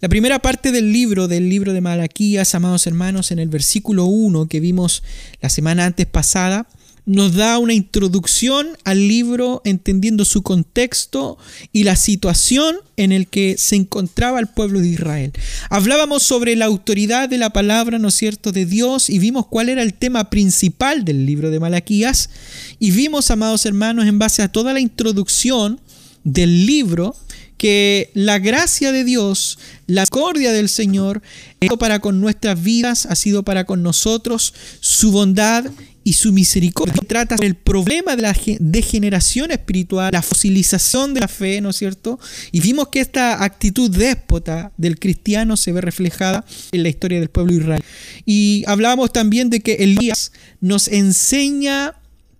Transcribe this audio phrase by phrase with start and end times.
[0.00, 4.46] La primera parte del libro, del libro de Malaquías, amados hermanos, en el versículo 1
[4.46, 5.02] que vimos
[5.42, 6.68] la semana antes pasada,
[7.04, 11.36] nos da una introducción al libro entendiendo su contexto
[11.72, 15.32] y la situación en el que se encontraba el pueblo de Israel.
[15.68, 19.68] Hablábamos sobre la autoridad de la palabra, ¿no es cierto?, de Dios y vimos cuál
[19.68, 22.30] era el tema principal del libro de Malaquías
[22.78, 25.80] y vimos, amados hermanos, en base a toda la introducción
[26.22, 27.16] del libro,
[27.58, 31.20] que la gracia de Dios, la cordia del Señor,
[31.60, 35.66] ha sido para con nuestras vidas, ha sido para con nosotros, su bondad
[36.04, 37.02] y su misericordia.
[37.06, 42.18] Trata el problema de la degeneración espiritual, la fosilización de la fe, ¿no es cierto?
[42.50, 47.28] Y vimos que esta actitud déspota del cristiano se ve reflejada en la historia del
[47.28, 47.82] pueblo de Israel.
[48.24, 51.96] Y hablábamos también de que Elías nos enseña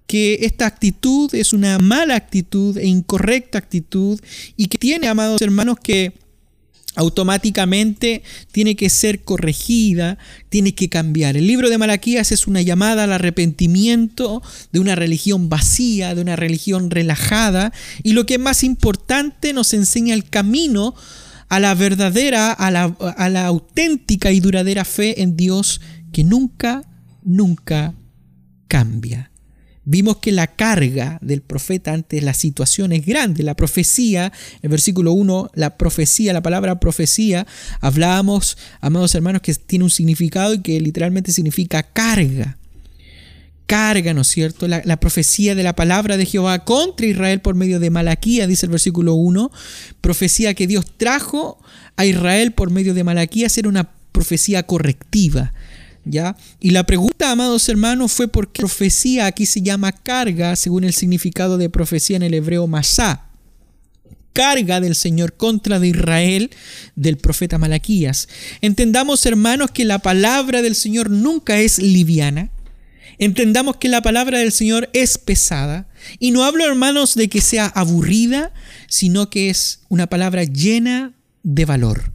[0.08, 4.18] que esta actitud es una mala actitud e incorrecta actitud
[4.56, 6.14] y que tiene, amados hermanos, que
[6.96, 11.36] automáticamente tiene que ser corregida, tiene que cambiar.
[11.36, 14.42] El libro de Malaquías es una llamada al arrepentimiento
[14.72, 17.72] de una religión vacía, de una religión relajada,
[18.02, 20.94] y lo que es más importante nos enseña el camino
[21.50, 26.82] a la verdadera, a la, a la auténtica y duradera fe en Dios que nunca,
[27.22, 27.94] nunca
[28.68, 29.30] cambia.
[29.90, 33.42] Vimos que la carga del profeta ante la situación es grande.
[33.42, 37.46] La profecía, el versículo 1, la profecía, la palabra profecía,
[37.80, 42.58] hablábamos, amados hermanos, que tiene un significado y que literalmente significa carga.
[43.64, 44.68] Carga, ¿no es cierto?
[44.68, 48.72] La, profecía de la palabra de Jehová contra Israel por medio de Malaquía, dice el
[48.72, 49.50] versículo 1.
[50.02, 51.58] Profecía que Dios trajo
[51.96, 55.54] a Israel por medio de Malaquía, era una profecía correctiva
[56.60, 60.92] y la pregunta, amados hermanos, fue por qué profecía aquí se llama carga, según el
[60.92, 63.24] significado de profecía en el hebreo masá.
[64.32, 66.50] Carga del Señor contra de Israel
[66.94, 68.28] del profeta Malaquías.
[68.60, 72.50] Entendamos, hermanos, que la palabra del Señor nunca es liviana.
[73.18, 75.88] Entendamos que la palabra del Señor es pesada.
[76.20, 78.52] Y no hablo, hermanos, de que sea aburrida,
[78.86, 82.12] sino que es una palabra llena de valor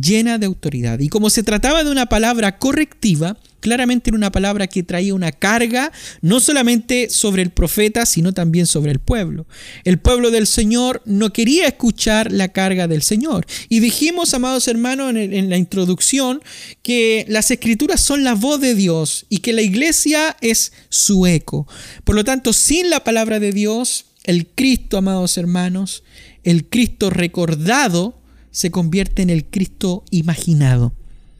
[0.00, 0.98] llena de autoridad.
[1.00, 5.32] Y como se trataba de una palabra correctiva, claramente era una palabra que traía una
[5.32, 5.90] carga
[6.20, 9.46] no solamente sobre el profeta, sino también sobre el pueblo.
[9.84, 13.46] El pueblo del Señor no quería escuchar la carga del Señor.
[13.70, 16.42] Y dijimos, amados hermanos, en, la introducción,
[16.82, 21.66] que las escrituras son la voz de Dios y que la iglesia es su eco.
[22.04, 26.02] Por lo tanto, sin la palabra de Dios, el Cristo, amados hermanos,
[26.42, 28.20] el Cristo recordado,
[28.54, 30.92] se convierte en el Cristo imaginado,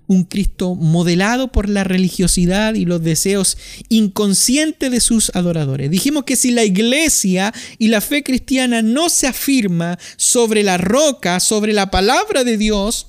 [0.09, 3.57] un Cristo modelado por la religiosidad y los deseos
[3.89, 5.93] inconscientes de sus adoradores.
[5.93, 11.39] Dijimos que si la iglesia y la fe cristiana no se afirma sobre la roca,
[11.39, 13.07] sobre la palabra de Dios,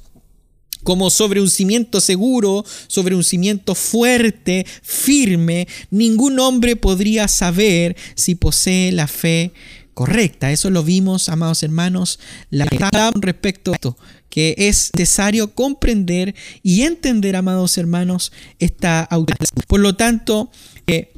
[0.83, 8.35] como sobre un cimiento seguro, sobre un cimiento fuerte, firme, ningún hombre podría saber si
[8.35, 9.51] posee la fe
[9.95, 10.51] correcta.
[10.51, 12.19] Eso lo vimos, amados hermanos,
[12.51, 12.67] la
[13.15, 13.97] respecto a esto,
[14.29, 19.47] que es necesario comprender y entender, amados hermanos, esta autoridad.
[19.67, 20.51] Por lo tanto,
[20.85, 21.11] eh,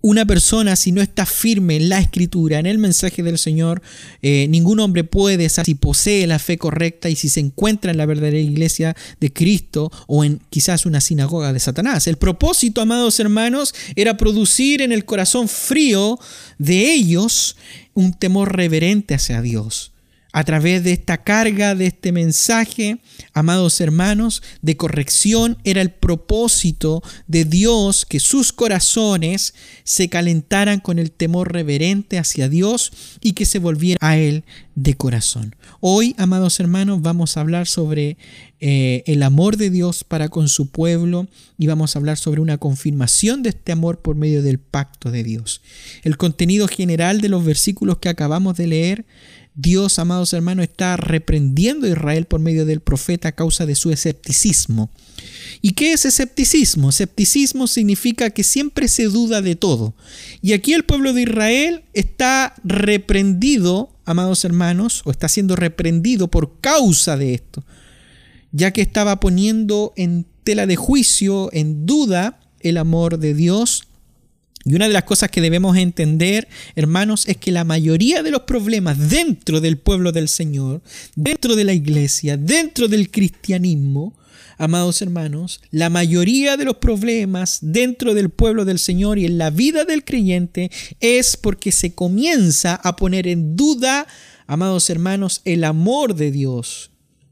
[0.00, 3.82] una persona, si no está firme en la escritura, en el mensaje del Señor,
[4.22, 7.96] eh, ningún hombre puede saber si posee la fe correcta y si se encuentra en
[7.96, 12.06] la verdadera iglesia de Cristo o en quizás una sinagoga de Satanás.
[12.06, 16.18] El propósito, amados hermanos, era producir en el corazón frío
[16.58, 17.56] de ellos
[17.94, 19.92] un temor reverente hacia Dios
[20.32, 22.98] a través de esta carga, de este mensaje,
[23.32, 29.54] amados hermanos, de corrección, era el propósito de Dios que sus corazones
[29.84, 34.44] se calentaran con el temor reverente hacia Dios y que se volvieran a Él
[34.74, 35.56] de corazón.
[35.80, 38.16] Hoy, amados hermanos, vamos a hablar sobre
[38.60, 41.26] eh, el amor de Dios para con su pueblo
[41.58, 45.24] y vamos a hablar sobre una confirmación de este amor por medio del pacto de
[45.24, 45.62] Dios.
[46.02, 49.06] El contenido general de los versículos que acabamos de leer
[49.60, 53.90] Dios, amados hermanos, está reprendiendo a Israel por medio del profeta a causa de su
[53.90, 54.88] escepticismo.
[55.60, 56.90] ¿Y qué es escepticismo?
[56.90, 59.94] Escepticismo significa que siempre se duda de todo.
[60.42, 66.60] Y aquí el pueblo de Israel está reprendido, amados hermanos, o está siendo reprendido por
[66.60, 67.64] causa de esto,
[68.52, 73.87] ya que estaba poniendo en tela de juicio, en duda, el amor de Dios
[74.64, 78.42] y una de las cosas que debemos entender, hermanos, es que la mayoría de los
[78.42, 80.82] problemas dentro del pueblo del Señor,
[81.14, 84.16] dentro de la iglesia, dentro del cristianismo,
[84.58, 89.50] amados hermanos, la mayoría de los problemas dentro del pueblo del Señor y en la
[89.50, 90.70] vida del creyente
[91.00, 94.06] es porque se comienza a poner en duda,
[94.46, 96.90] amados hermanos, el amor de Dios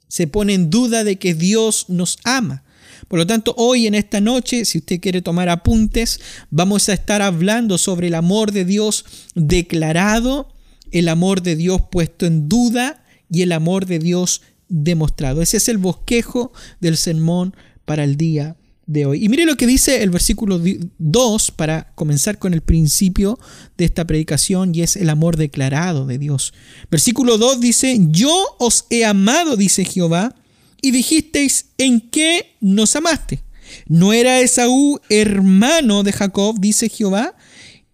[0.09, 2.63] se pone en duda de que Dios nos ama.
[3.09, 6.21] Por lo tanto, hoy en esta noche, si usted quiere tomar apuntes,
[6.51, 9.05] vamos a estar hablando sobre el amor de Dios
[9.35, 10.49] declarado,
[10.91, 15.43] el amor de Dios puesto en duda y el amor de Dios demostrado.
[15.43, 17.55] Ese es el bosquejo del sermón
[17.85, 18.57] para el día
[18.87, 19.25] de hoy.
[19.25, 20.61] Y mire lo que dice el versículo
[20.99, 23.39] 2 para comenzar con el principio
[23.77, 26.55] de esta predicación y es el amor declarado de Dios.
[26.91, 30.35] Versículo 2 dice, yo os he amado, dice Jehová,
[30.81, 33.43] y dijisteis, ¿en qué nos amaste?
[33.87, 37.35] ¿No era Esaú hermano de Jacob, dice Jehová,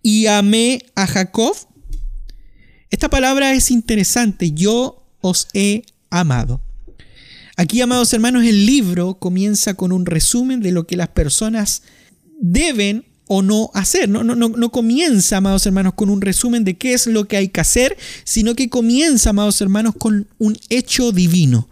[0.02, 1.56] y amé a Jacob?
[2.90, 6.60] Esta palabra es interesante, yo os he amado.
[7.56, 11.82] Aquí, amados hermanos, el libro comienza con un resumen de lo que las personas
[12.40, 14.08] deben o no hacer.
[14.08, 17.36] No, no, no, no, comienza, amados hermanos, con un resumen de qué es lo que
[17.36, 21.68] hay que hacer, sino que comienza, amados hermanos, con un hecho divino.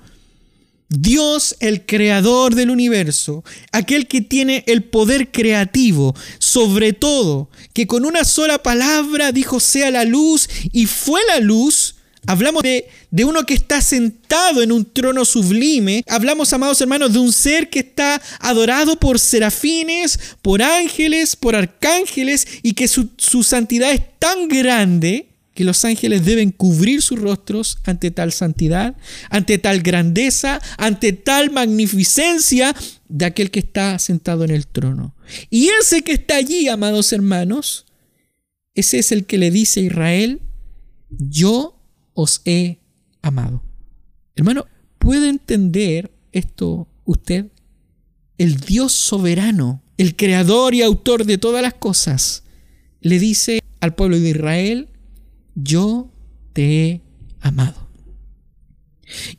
[0.90, 8.04] Dios, el creador del universo, aquel que tiene el poder creativo, sobre todo, que con
[8.04, 11.94] una sola palabra dijo sea la luz y fue la luz,
[12.26, 16.04] Hablamos de, de, uno que está sentado en un trono sublime.
[16.06, 22.46] Hablamos, amados hermanos, de un ser que está adorado por serafines, por ángeles, por arcángeles
[22.62, 27.78] y que su, su santidad es tan grande que los ángeles deben cubrir sus rostros
[27.84, 28.96] ante tal santidad,
[29.30, 32.74] ante tal grandeza, ante tal magnificencia
[33.08, 35.14] de aquel que está sentado en el trono.
[35.50, 37.86] Y ese que está allí, amados hermanos,
[38.74, 40.40] ese es el que le dice a Israel,
[41.10, 41.76] yo
[42.14, 42.78] os he
[43.20, 43.62] amado.
[44.36, 44.66] Hermano,
[44.98, 47.46] ¿puede entender esto usted?
[48.38, 52.44] El Dios soberano, el creador y autor de todas las cosas,
[53.00, 54.88] le dice al pueblo de Israel,
[55.62, 56.10] yo
[56.52, 57.00] te he
[57.40, 57.88] amado.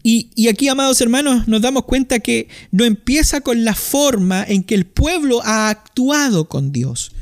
[0.03, 4.75] Y, aquí, amados hermanos, nos damos cuenta que no empieza con la forma en que
[4.75, 7.13] el pueblo ha actuado con Dios,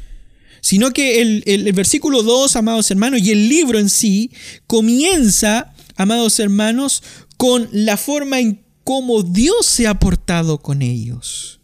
[0.62, 4.32] sino que el, el versículo 2, amados hermanos, y el libro en sí
[4.66, 7.04] comienza, amados hermanos,
[7.38, 11.60] con la forma en cómo Dios se ha portado con ellos.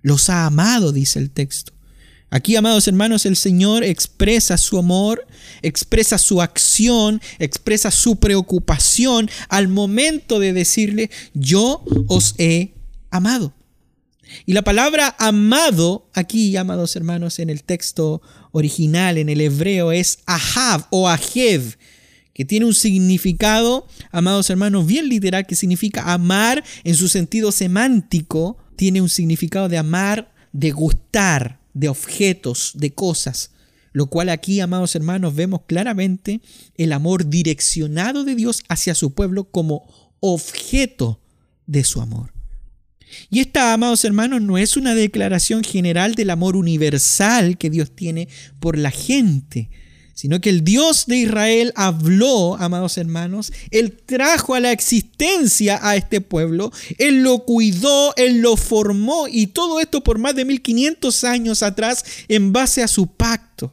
[0.00, 1.73] Los ha amado, dice el texto.
[2.34, 5.24] Aquí, amados hermanos, el Señor expresa su amor,
[5.62, 12.74] expresa su acción, expresa su preocupación al momento de decirle, yo os he
[13.12, 13.54] amado.
[14.46, 18.20] Y la palabra amado, aquí, amados hermanos, en el texto
[18.50, 21.78] original, en el hebreo, es ahav o ajev,
[22.32, 28.58] que tiene un significado, amados hermanos, bien literal, que significa amar en su sentido semántico,
[28.74, 33.50] tiene un significado de amar, de gustar, de objetos, de cosas.
[33.92, 36.40] Lo cual aquí, amados hermanos, vemos claramente
[36.76, 39.86] el amor direccionado de Dios hacia su pueblo como
[40.20, 41.20] objeto
[41.66, 42.32] de su amor.
[43.30, 48.28] Y esta, amados hermanos, no es una declaración general del amor universal que Dios tiene
[48.58, 49.70] por la gente,
[50.14, 55.96] sino que el Dios de Israel habló, amados hermanos, Él trajo a la existencia a
[55.96, 61.24] este pueblo, Él lo cuidó, Él lo formó y todo esto por más de 1500
[61.24, 63.72] años atrás en base a su pacto.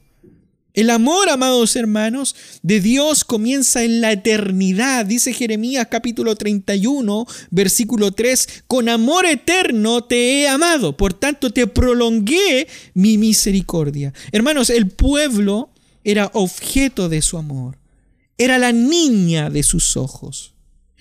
[0.73, 2.33] El amor, amados hermanos,
[2.63, 5.05] de Dios comienza en la eternidad.
[5.05, 11.67] Dice Jeremías capítulo 31, versículo 3, con amor eterno te he amado, por tanto te
[11.67, 14.13] prolongué mi misericordia.
[14.31, 15.70] Hermanos, el pueblo
[16.03, 17.77] era objeto de su amor,
[18.37, 20.53] era la niña de sus ojos.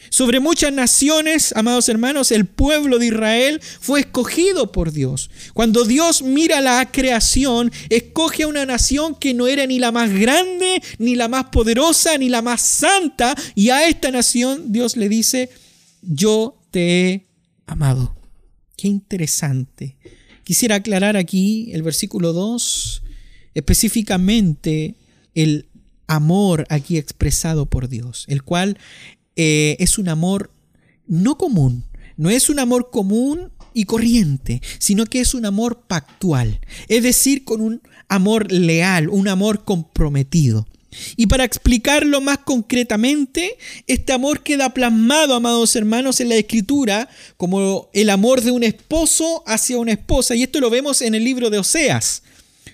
[0.08, 5.30] Sobre muchas naciones, amados hermanos, el pueblo de Israel fue escogido por Dios.
[5.52, 10.10] Cuando Dios mira la creación, escoge a una nación que no era ni la más
[10.10, 15.08] grande, ni la más poderosa, ni la más santa, y a esta nación Dios le
[15.08, 15.50] dice,
[16.00, 17.26] yo te he
[17.66, 18.16] amado.
[18.76, 19.98] Qué interesante.
[20.44, 23.02] Quisiera aclarar aquí el versículo 2
[23.54, 24.94] específicamente
[25.34, 25.66] el
[26.06, 28.78] amor aquí expresado por Dios, el cual
[29.36, 30.50] eh, es un amor
[31.06, 31.84] no común,
[32.16, 37.44] no es un amor común y corriente, sino que es un amor pactual, es decir,
[37.44, 40.66] con un amor leal, un amor comprometido.
[41.16, 47.88] Y para explicarlo más concretamente, este amor queda plasmado, amados hermanos, en la escritura como
[47.92, 50.34] el amor de un esposo hacia una esposa.
[50.34, 52.24] Y esto lo vemos en el libro de Oseas.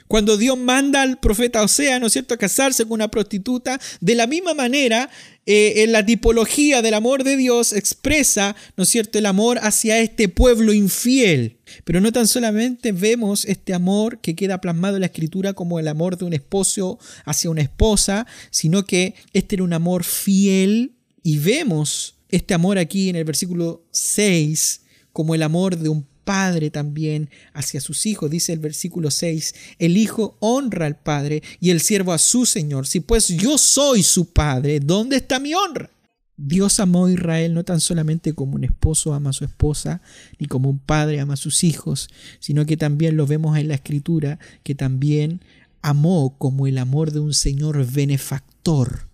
[0.09, 4.15] Cuando Dios manda al profeta Osea, ¿no es cierto?, a casarse con una prostituta, de
[4.15, 5.11] la misma manera,
[5.47, 9.99] eh, en la tipología del amor de Dios expresa, ¿no es cierto?, el amor hacia
[10.01, 11.59] este pueblo infiel.
[11.85, 15.89] Pero no tan solamente vemos este amor que queda plasmado en la escritura como el
[15.89, 21.39] amor de un esposo hacia una esposa, sino que este era un amor fiel y
[21.39, 24.83] vemos este amor aquí en el versículo 6
[25.13, 28.29] como el amor de un padre también hacia sus hijos.
[28.31, 32.89] Dice el versículo 6, el hijo honra al padre y el siervo a su señor.
[32.89, 35.89] Si pues yo soy su padre, ¿dónde está mi honra?
[36.37, 40.03] Dios amó a Israel no tan solamente como un esposo ama a su esposa,
[40.41, 43.75] ni como un padre ama a sus hijos, sino que también lo vemos en la
[43.75, 45.41] escritura, que también
[45.81, 49.09] amó como el amor de un Señor benefactor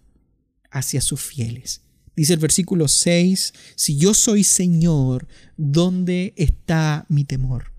[0.71, 1.83] hacia sus fieles.
[2.15, 5.27] Dice el versículo 6, si yo soy Señor,
[5.57, 7.73] ¿dónde está mi temor?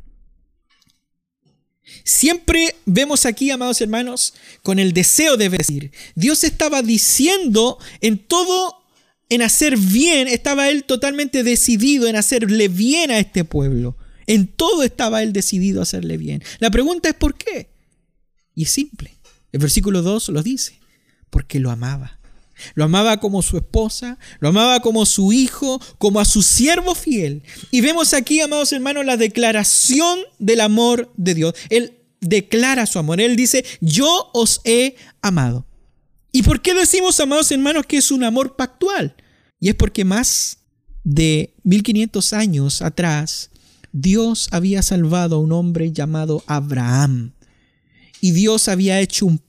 [2.03, 5.91] Siempre vemos aquí, amados hermanos, con el deseo de decir.
[6.15, 8.83] Dios estaba diciendo en todo,
[9.29, 13.97] en hacer bien, estaba Él totalmente decidido en hacerle bien a este pueblo.
[14.25, 16.43] En todo estaba Él decidido a hacerle bien.
[16.59, 17.69] La pregunta es ¿por qué?
[18.55, 19.13] Y es simple.
[19.51, 20.79] El versículo 2 lo dice,
[21.29, 22.19] porque lo amaba.
[22.75, 27.43] Lo amaba como su esposa, lo amaba como su hijo, como a su siervo fiel.
[27.71, 31.53] Y vemos aquí, amados hermanos, la declaración del amor de Dios.
[31.69, 33.21] Él declara su amor.
[33.21, 35.65] Él dice, yo os he amado.
[36.31, 39.15] ¿Y por qué decimos, amados hermanos, que es un amor pactual?
[39.59, 40.57] Y es porque más
[41.03, 43.51] de 1500 años atrás,
[43.91, 47.33] Dios había salvado a un hombre llamado Abraham.
[48.19, 49.41] Y Dios había hecho un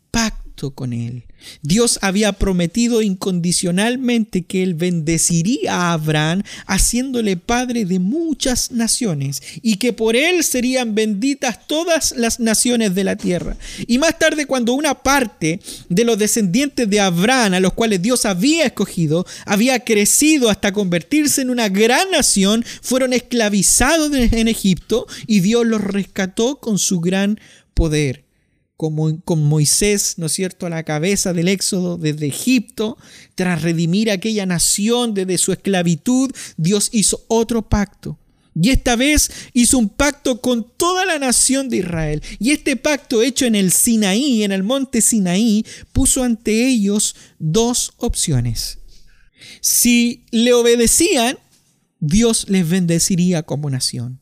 [0.54, 1.24] con él.
[1.62, 9.76] Dios había prometido incondicionalmente que él bendeciría a Abraham, haciéndole padre de muchas naciones, y
[9.76, 13.56] que por él serían benditas todas las naciones de la tierra.
[13.86, 18.24] Y más tarde, cuando una parte de los descendientes de Abraham, a los cuales Dios
[18.24, 25.40] había escogido, había crecido hasta convertirse en una gran nación, fueron esclavizados en Egipto, y
[25.40, 27.38] Dios los rescató con su gran
[27.74, 28.23] poder
[28.76, 32.98] como con Moisés, ¿no es cierto?, a la cabeza del éxodo desde Egipto,
[33.34, 38.18] tras redimir aquella nación desde su esclavitud, Dios hizo otro pacto.
[38.60, 42.22] Y esta vez hizo un pacto con toda la nación de Israel.
[42.38, 47.94] Y este pacto hecho en el Sinaí, en el monte Sinaí, puso ante ellos dos
[47.96, 48.78] opciones.
[49.60, 51.38] Si le obedecían,
[51.98, 54.20] Dios les bendeciría como nación.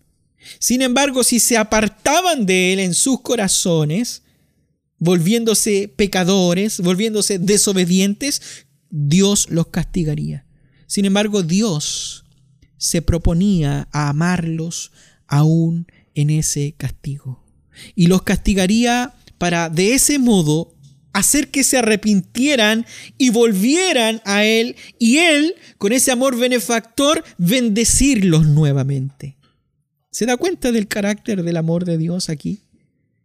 [0.58, 4.22] Sin embargo, si se apartaban de él en sus corazones,
[5.02, 8.40] volviéndose pecadores, volviéndose desobedientes,
[8.88, 10.46] Dios los castigaría.
[10.86, 12.24] Sin embargo, Dios
[12.76, 14.92] se proponía a amarlos
[15.26, 17.44] aún en ese castigo.
[17.96, 20.72] Y los castigaría para de ese modo
[21.12, 22.86] hacer que se arrepintieran
[23.18, 29.36] y volvieran a Él y Él, con ese amor benefactor, bendecirlos nuevamente.
[30.12, 32.60] ¿Se da cuenta del carácter del amor de Dios aquí?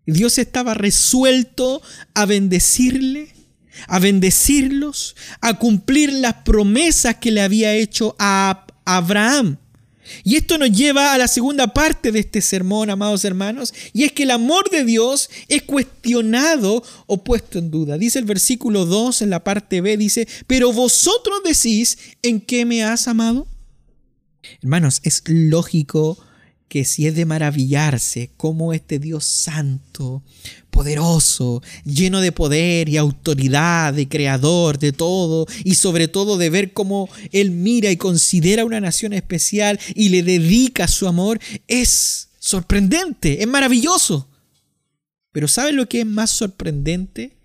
[0.08, 1.82] Dios estaba resuelto
[2.14, 3.34] a bendecirle,
[3.88, 9.58] a bendecirlos, a cumplir las promesas que le había hecho a Abraham.
[10.24, 14.14] Y esto nos lleva a la segunda parte de este sermón, amados hermanos, y es
[14.14, 17.98] que el amor de Dios es cuestionado o puesto en duda.
[17.98, 22.84] Dice el versículo 2 en la parte B, dice, pero vosotros decís, ¿en qué me
[22.86, 23.48] has amado?
[24.62, 26.18] Hermanos, es lógico
[26.68, 30.22] que si es de maravillarse cómo este Dios santo,
[30.70, 36.74] poderoso, lleno de poder y autoridad, de creador de todo, y sobre todo de ver
[36.74, 43.42] cómo Él mira y considera una nación especial y le dedica su amor, es sorprendente,
[43.42, 44.28] es maravilloso.
[45.32, 47.38] Pero ¿saben lo que es más sorprendente?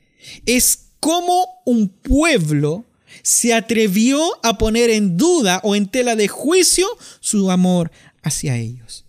[0.46, 2.84] Es cómo un pueblo
[3.22, 6.86] se atrevió a poner en duda o en tela de juicio
[7.20, 9.04] su amor hacia ellos.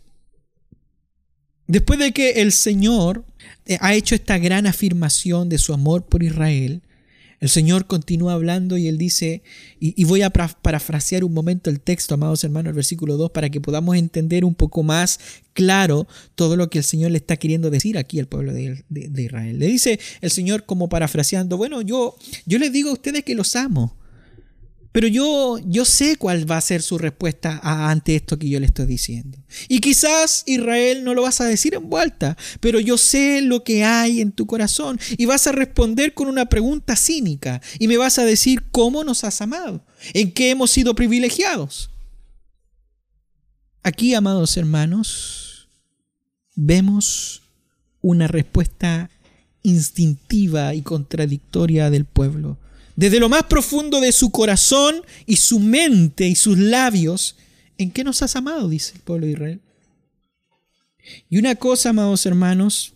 [1.74, 3.25] Después de que el Señor
[3.65, 6.84] eh, ha hecho esta gran afirmación de su amor por Israel,
[7.39, 9.42] el Señor continúa hablando y él dice,
[9.80, 13.60] y, voy a parafrasear un momento el texto, amados hermanos, el versículo 2, para que
[13.60, 15.20] podamos entender un poco más
[15.53, 18.84] claro todo lo que el Señor le está queriendo decir aquí al pueblo de,
[19.18, 19.58] Israel.
[19.58, 22.15] Le dice el Señor como parafraseando, bueno, yo,
[22.46, 23.98] yo les digo a ustedes que los amo.
[24.93, 28.67] Pero yo, yo sé cuál va a ser su respuesta ante esto que yo le
[28.67, 29.39] estoy diciendo.
[29.67, 33.83] Y quizás Israel no lo vas a decir en vuelta, pero yo sé lo que
[33.83, 35.00] hay en tu corazón.
[35.17, 37.59] Y vas a responder con una pregunta cínica.
[37.79, 39.83] Y me vas a decir cómo nos has amado,
[40.13, 41.89] en qué hemos sido privilegiados.
[43.81, 45.67] Aquí, amados hermanos,
[46.53, 47.41] vemos
[48.00, 49.09] una respuesta
[49.63, 52.59] instintiva y contradictoria del pueblo
[52.95, 57.35] desde lo más profundo de su corazón y su mente y sus labios,
[57.77, 58.69] ¿en qué nos has amado?
[58.69, 59.62] dice el pueblo de Israel.
[61.29, 62.93] Y una cosa, amados hermanos,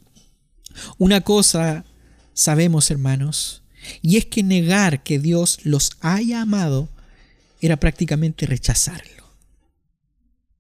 [0.98, 1.86] una cosa
[2.34, 3.63] sabemos, hermanos,
[4.01, 6.89] y es que negar que Dios los haya amado
[7.62, 9.25] era prácticamente rechazarlo.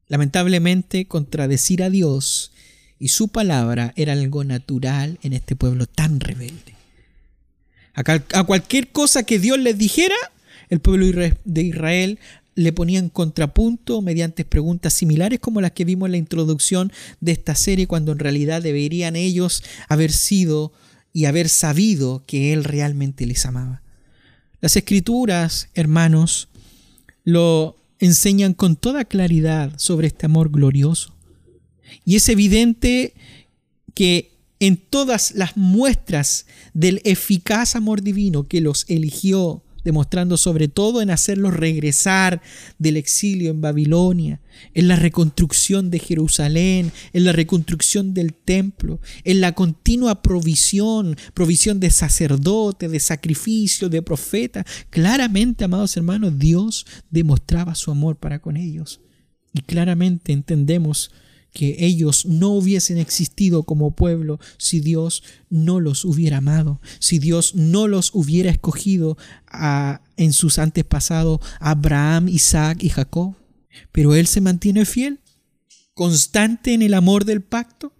[0.07, 2.51] Lamentablemente, contradecir a Dios
[2.97, 6.76] y su palabra era algo natural en este pueblo tan rebelde.
[7.97, 10.15] A, cualquier cosa que Dios les dijera,
[10.69, 11.07] el pueblo
[11.45, 12.19] de Israel
[12.53, 17.31] le ponía en contrapunto mediante preguntas similares como las que vimos en la introducción de
[17.31, 20.73] esta serie, cuando en realidad deberían ellos haber sido
[21.11, 23.81] y haber sabido que Él realmente les amaba.
[24.61, 26.49] Las escrituras, hermanos,
[27.23, 31.15] lo enseñan con toda claridad sobre este amor glorioso.
[32.05, 33.15] Y es evidente
[33.95, 41.01] que en todas las muestras del eficaz amor divino que los eligió demostrando sobre todo
[41.01, 42.41] en hacerlos regresar
[42.77, 44.41] del exilio en Babilonia,
[44.73, 51.79] en la reconstrucción de Jerusalén, en la reconstrucción del templo, en la continua provisión, provisión
[51.79, 54.65] de sacerdotes, de sacrificio, de profeta.
[54.89, 58.99] Claramente, amados hermanos, Dios demostraba su amor para con ellos.
[59.53, 61.11] Y claramente entendemos
[61.57, 67.55] que ellos no hubiesen existido como pueblo si Dios no los hubiera amado, si Dios
[67.55, 73.33] no los hubiera escogido a, en sus antepasados Abraham, Isaac y Jacob.
[73.91, 75.19] Pero Él se mantiene fiel,
[75.95, 77.91] constante en el amor del pacto,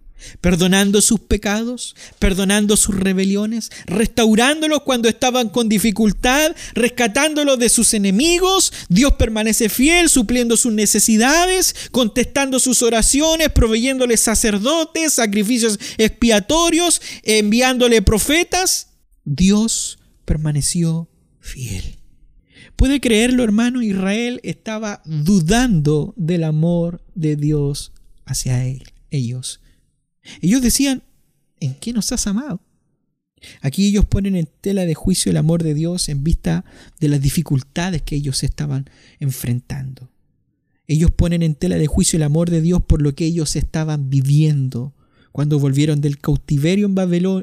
[0.42, 8.74] perdonando sus pecados, perdonando sus rebeliones, restaurándolos cuando estaban con dificultad, rescatándolos de sus enemigos.
[8.90, 18.90] Dios permanece fiel, supliendo sus necesidades, contestando sus oraciones, proveyéndoles sacerdotes, sacrificios expiatorios, enviándole profetas.
[19.24, 22.00] Dios permaneció fiel.
[22.76, 23.82] ¿Puede creerlo, hermano?
[23.82, 27.92] Israel estaba dudando del amor de Dios
[28.26, 29.62] hacia él, ellos.
[30.42, 31.04] Ellos decían,
[31.60, 32.62] ¿en qué nos has amado?
[33.62, 36.66] Aquí ellos ponen en tela de juicio el amor de Dios en vista
[37.00, 40.10] de las dificultades que ellos estaban enfrentando.
[40.88, 44.10] Ellos ponen en tela de juicio el amor de Dios por lo que ellos estaban
[44.10, 44.94] viviendo
[45.32, 46.88] cuando volvieron del cautiverio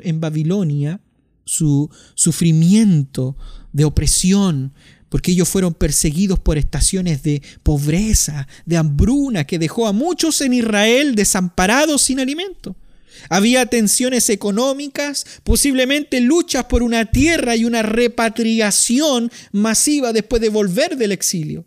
[0.02, 1.00] en, Babilonia,
[1.44, 3.36] su sufrimiento
[3.72, 4.72] de opresión,
[5.14, 10.54] porque ellos fueron perseguidos por estaciones de pobreza, de hambruna, que dejó a muchos en
[10.54, 12.74] Israel desamparados sin alimento.
[13.28, 20.96] Había tensiones económicas, posiblemente luchas por una tierra y una repatriación masiva después de volver
[20.96, 21.64] del exilio.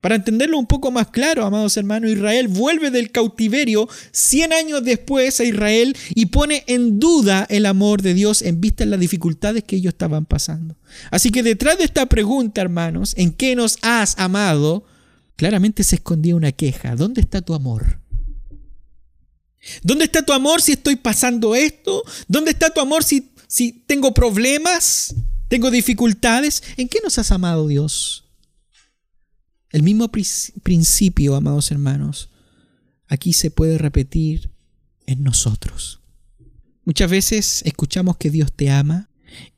[0.00, 5.38] Para entenderlo un poco más claro, amados hermanos, Israel vuelve del cautiverio 100 años después
[5.40, 9.62] a Israel y pone en duda el amor de Dios en vista de las dificultades
[9.64, 10.76] que ellos estaban pasando.
[11.10, 14.84] Así que detrás de esta pregunta, hermanos, ¿en qué nos has amado?
[15.36, 16.96] Claramente se escondía una queja.
[16.96, 18.00] ¿Dónde está tu amor?
[19.82, 22.02] ¿Dónde está tu amor si estoy pasando esto?
[22.26, 25.14] ¿Dónde está tu amor si, si tengo problemas?
[25.48, 26.62] ¿Tengo dificultades?
[26.78, 28.29] ¿En qué nos has amado Dios?
[29.70, 32.30] El mismo principio, amados hermanos,
[33.06, 34.50] aquí se puede repetir
[35.06, 36.00] en nosotros.
[36.84, 39.10] Muchas veces escuchamos que Dios te ama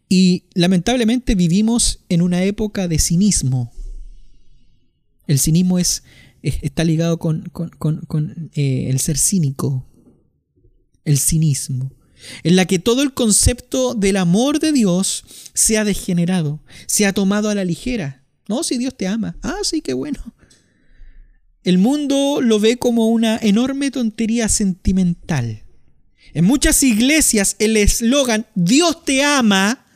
[0.09, 3.73] y lamentablemente vivimos en una época de cinismo.
[5.27, 6.03] El cinismo es,
[6.43, 7.51] está ligado con,
[8.55, 9.89] eh, el ser cínico,
[11.05, 11.91] el cinismo,
[12.43, 17.15] en la que todo el concepto del amor de Dios se ha degenerado, se ha
[17.15, 18.22] tomado a la ligera.
[18.49, 19.37] No, si Dios te ama.
[19.43, 20.21] Ah, sí, qué bueno.
[21.65, 25.63] El mundo lo ve como una enorme tontería sentimental.
[26.35, 29.87] En muchas iglesias el eslogan Dios te ama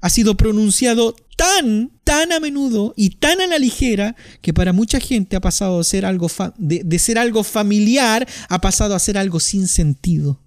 [0.00, 5.00] ha sido pronunciado tan, tan a menudo y tan a la ligera que para mucha
[5.00, 9.40] gente ha pasado de ser algo, de ser algo familiar, ha pasado a ser algo
[9.40, 10.40] sin sentido.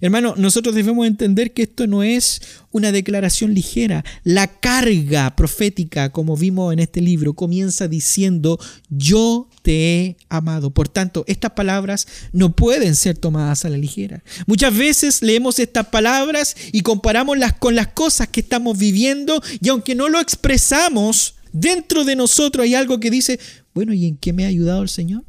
[0.00, 2.40] Hermano, nosotros debemos entender que esto no es
[2.72, 4.02] una declaración ligera.
[4.24, 10.70] La carga profética, como vimos en este libro, comienza diciendo, yo te he amado.
[10.70, 14.24] Por tanto, estas palabras no pueden ser tomadas a la ligera.
[14.46, 19.94] Muchas veces leemos estas palabras y comparamos con las cosas que estamos viviendo y aunque
[19.94, 23.38] no lo expresamos, dentro de nosotros hay algo que dice,
[23.74, 25.24] bueno, ¿y en qué me ha ayudado el Señor?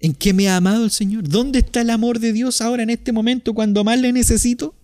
[0.00, 1.28] ¿En qué me ha amado el Señor?
[1.28, 4.74] ¿Dónde está el amor de Dios ahora en este momento cuando más le necesito?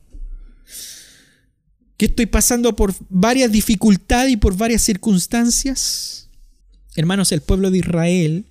[1.97, 6.29] ¿Que estoy pasando por varias dificultades y por varias circunstancias?
[6.97, 8.47] Hermanos, el pueblo de Israel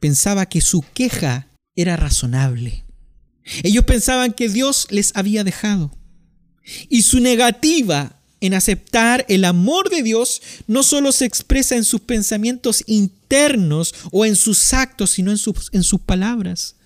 [0.00, 2.84] pensaba que su queja era razonable.
[3.62, 5.96] Ellos pensaban que Dios les había dejado.
[6.88, 12.02] Y su negativa en aceptar el amor de Dios no solo se expresa en sus
[12.02, 16.76] pensamientos internos o en sus actos, sino en sus, en sus palabras.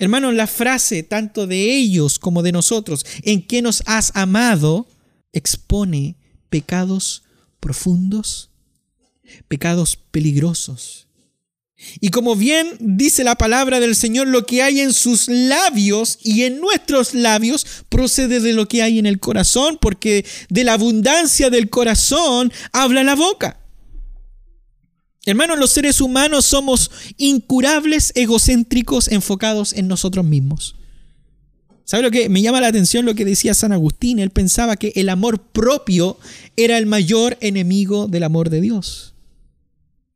[0.00, 4.88] Hermanos, la frase tanto de ellos como de nosotros, en que nos has amado,
[5.32, 6.16] expone
[6.48, 7.22] pecados
[7.60, 8.50] profundos,
[9.46, 11.06] pecados peligrosos.
[12.00, 16.42] Y como bien dice la palabra del Señor, lo que hay en sus labios y
[16.42, 21.50] en nuestros labios procede de lo que hay en el corazón, porque de la abundancia
[21.50, 23.60] del corazón habla la boca.
[25.26, 30.76] Hermanos, los seres humanos somos incurables, egocéntricos, enfocados en nosotros mismos.
[31.84, 34.18] ¿Sabe lo que me llama la atención lo que decía San Agustín?
[34.18, 36.18] Él pensaba que el amor propio
[36.56, 39.14] era el mayor enemigo del amor de Dios.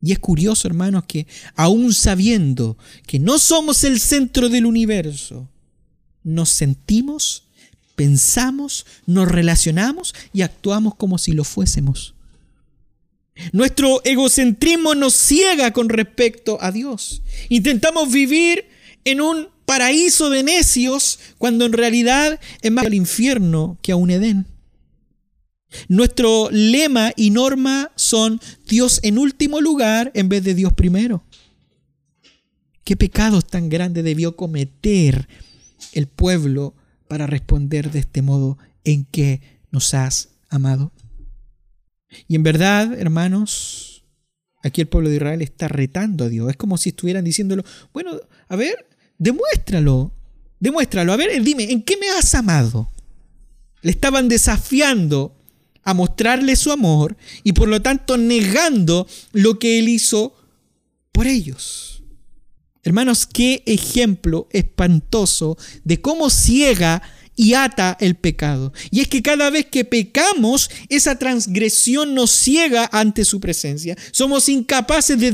[0.05, 5.49] Y es curioso, hermanos, que aún sabiendo que no somos el centro del universo,
[6.23, 7.45] nos sentimos,
[7.97, 12.15] pensamos, nos relacionamos y actuamos como si lo fuésemos.
[13.53, 17.23] Nuestro egocentrismo nos ciega con respecto a Dios.
[17.49, 18.67] Intentamos vivir
[19.07, 24.11] en un paraíso de necios cuando en realidad es más al infierno que a un
[24.11, 24.54] Edén.
[25.89, 31.25] Nuestro lema y norma son Dios en último lugar en vez de Dios primero.
[32.85, 35.29] ¿Qué pecados tan grandes debió cometer
[35.93, 36.75] el pueblo
[37.09, 40.93] para responder de este modo en que nos has amado?
[42.29, 44.05] Y en verdad, hermanos,
[44.63, 46.51] aquí el pueblo de Israel está retando a Dios.
[46.51, 48.13] Es como si estuvieran diciéndolo, bueno,
[48.49, 48.87] a ver,
[49.19, 50.13] demuéstralo,
[50.61, 52.91] demuéstralo, a ver, dime, ¿en qué me has amado?
[53.83, 55.34] Le estaban desafiando
[55.85, 60.35] a mostrarle su amor y por lo tanto negando lo que él hizo
[61.13, 62.03] por ellos.
[62.83, 67.03] Hermanos, qué ejemplo espantoso de cómo ciega
[67.37, 68.73] y ata el pecado.
[68.91, 73.97] Y es que cada vez que pecamos, esa transgresión nos ciega ante su presencia.
[74.13, 75.33] Somos incapaces de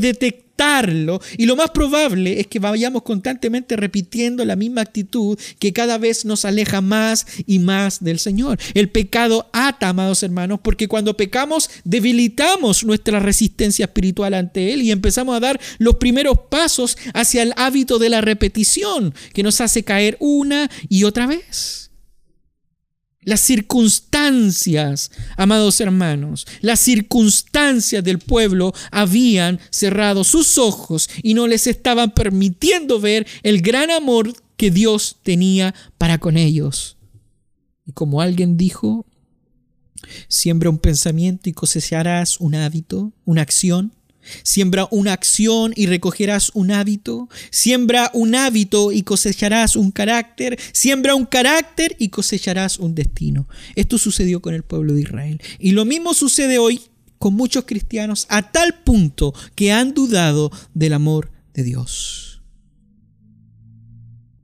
[1.38, 6.27] y lo más probable es que vayamos constantemente repitiendo la misma actitud que cada vez
[6.27, 8.59] nos aleja más y más del Señor.
[8.75, 14.90] El pecado ata, amados hermanos, porque cuando pecamos debilitamos nuestra resistencia espiritual ante Él y
[14.90, 19.83] empezamos a dar los primeros pasos hacia el hábito de la repetición que nos hace
[19.83, 21.89] caer una y otra vez.
[23.22, 31.66] Las circunstancias, amados hermanos, las circunstancias del pueblo habían cerrado sus ojos y no les
[31.66, 36.96] estaban permitiendo ver el gran amor que Dios tenía para con ellos.
[37.85, 39.04] Y como alguien dijo,
[40.28, 43.92] siembra un pensamiento y cosecharás un hábito, una acción.
[44.42, 47.28] Siembra una acción y recogerás un hábito.
[47.50, 50.59] Siembra un hábito y cosecharás un carácter.
[50.72, 53.48] Siembra un carácter y cosecharás un destino.
[53.74, 55.40] Esto sucedió con el pueblo de Israel.
[55.59, 56.80] Y lo mismo sucede hoy
[57.18, 62.42] con muchos cristianos a tal punto que han dudado del amor de Dios.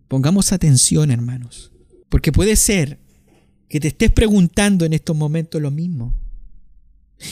[0.09, 1.73] Pongamos atención, hermanos,
[2.09, 3.01] porque puede ser
[3.69, 6.15] que te estés preguntando en estos momentos lo mismo.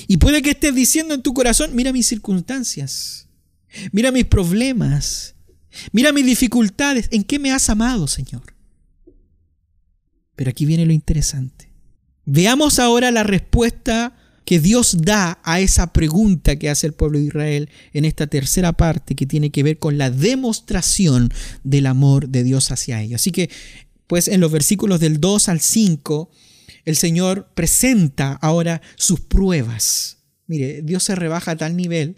[0.07, 3.29] Y puede que estés diciendo en tu corazón, mira mis circunstancias,
[3.93, 5.35] mira mis problemas,
[5.93, 8.55] mira mis dificultades, ¿en qué me has amado, Señor?
[10.37, 11.71] Pero aquí viene lo interesante.
[12.25, 17.27] Veamos ahora la respuesta que Dios da a esa pregunta que hace el pueblo de
[17.27, 21.31] Israel en esta tercera parte que tiene que ver con la demostración
[21.63, 23.21] del amor de Dios hacia ellos.
[23.21, 23.51] Así que,
[24.07, 26.31] pues en los versículos del 2 al 5,
[26.85, 30.19] el Señor presenta ahora sus pruebas.
[30.47, 32.17] Mire, Dios se rebaja a tal nivel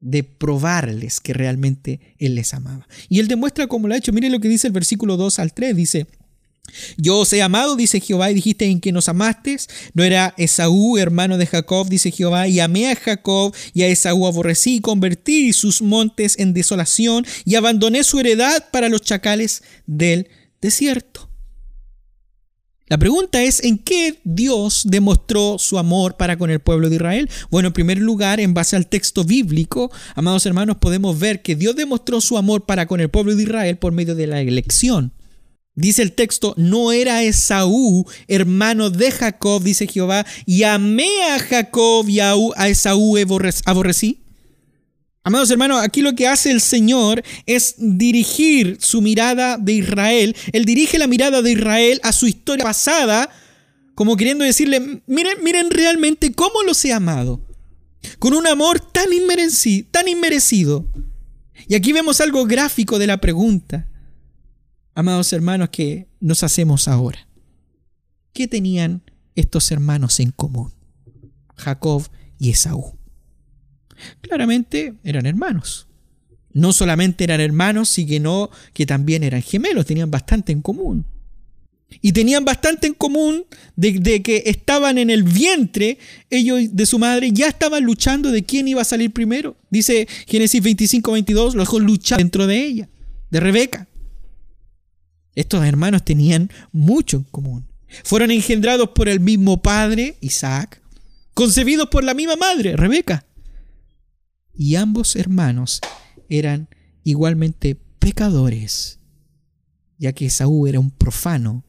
[0.00, 2.86] de probarles que realmente Él les amaba.
[3.08, 4.12] Y Él demuestra cómo lo ha hecho.
[4.12, 5.74] Mire lo que dice el versículo 2 al 3.
[5.74, 6.06] Dice,
[6.96, 9.56] yo os he amado, dice Jehová, y dijiste en que nos amaste.
[9.94, 14.26] No era Esaú, hermano de Jacob, dice Jehová, y amé a Jacob y a Esaú
[14.26, 20.28] aborrecí y convertí sus montes en desolación y abandoné su heredad para los chacales del
[20.60, 21.30] desierto.
[22.86, 27.30] La pregunta es, ¿en qué Dios demostró su amor para con el pueblo de Israel?
[27.50, 31.76] Bueno, en primer lugar, en base al texto bíblico, amados hermanos, podemos ver que Dios
[31.76, 35.14] demostró su amor para con el pueblo de Israel por medio de la elección.
[35.74, 42.06] Dice el texto, no era Esaú, hermano de Jacob, dice Jehová, y amé a Jacob
[42.06, 42.36] y a
[42.68, 43.16] Esaú
[43.64, 44.23] aborrecí.
[45.26, 50.36] Amados hermanos, aquí lo que hace el Señor es dirigir su mirada de Israel.
[50.52, 53.30] Él dirige la mirada de Israel a su historia pasada,
[53.94, 57.40] como queriendo decirle, miren, miren realmente cómo los he amado.
[58.18, 60.86] Con un amor tan inmerecido, tan inmerecido.
[61.68, 63.88] Y aquí vemos algo gráfico de la pregunta,
[64.94, 67.26] amados hermanos, que nos hacemos ahora.
[68.34, 69.02] ¿Qué tenían
[69.36, 70.74] estos hermanos en común?
[71.56, 72.06] Jacob
[72.38, 72.98] y Esaú.
[74.20, 75.86] Claramente eran hermanos.
[76.52, 81.04] No solamente eran hermanos, sino que también eran gemelos, tenían bastante en común.
[82.00, 83.44] Y tenían bastante en común
[83.76, 85.98] de, que estaban en el vientre,
[86.30, 89.56] ellos de su madre, ya estaban luchando de quién iba a salir primero.
[89.70, 92.88] Dice Génesis 25, 22, los dejó luchar dentro de ella,
[93.30, 93.88] de Rebeca.
[95.34, 97.66] Estos hermanos tenían mucho en común.
[98.04, 100.80] Fueron engendrados por el mismo padre, Isaac,
[101.32, 103.24] concebidos por la misma madre, Rebeca.
[104.56, 105.80] Y ambos hermanos
[106.28, 106.68] eran
[107.02, 109.00] igualmente pecadores,
[109.98, 111.64] ya que Esaú era un profano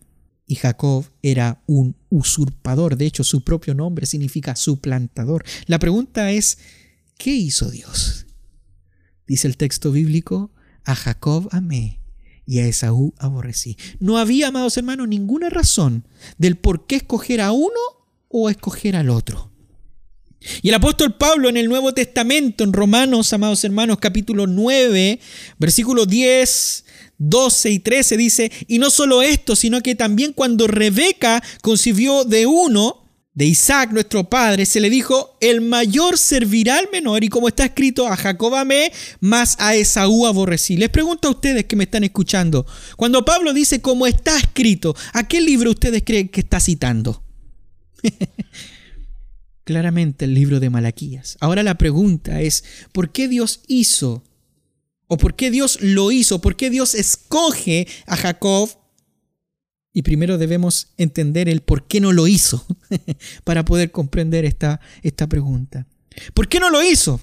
[0.45, 2.97] y Jacob era un usurpador.
[2.97, 5.43] De hecho, su propio nombre significa suplantador.
[5.65, 6.57] La pregunta es,
[7.17, 8.27] ¿qué hizo Dios?
[9.27, 10.51] Dice el texto bíblico,
[10.83, 12.01] a Jacob amé
[12.45, 13.77] y a Esaú aborrecí.
[13.99, 17.79] No había, amados hermanos, ninguna razón del por qué escoger a uno
[18.29, 19.51] o escoger al otro.
[20.61, 25.19] Y el apóstol Pablo en el Nuevo Testamento, en Romanos, amados hermanos, capítulo 9,
[25.57, 26.85] versículo 10,
[27.17, 32.45] 12 y 13, dice, y no solo esto, sino que también cuando Rebeca concibió de
[32.45, 33.01] uno,
[33.33, 37.65] de Isaac, nuestro padre, se le dijo, el mayor servirá al menor, y como está
[37.65, 40.77] escrito, a Jacob amé, más a Esaú aborrecí.
[40.77, 45.27] Les pregunto a ustedes que me están escuchando, cuando Pablo dice, como está escrito, ¿a
[45.27, 47.23] qué libro ustedes creen que está citando?
[49.65, 51.37] Claramente el libro de Malaquías.
[51.41, 54.23] Ahora la pregunta es, ¿por qué Dios hizo?
[55.07, 56.39] ¿O por qué Dios lo hizo?
[56.39, 58.69] ¿Por qué Dios escoge a Jacob
[59.95, 62.65] y primero debemos entender el por qué no lo hizo
[63.45, 65.87] para poder comprender esta, esta pregunta.
[66.33, 67.21] ¿Por qué no lo hizo?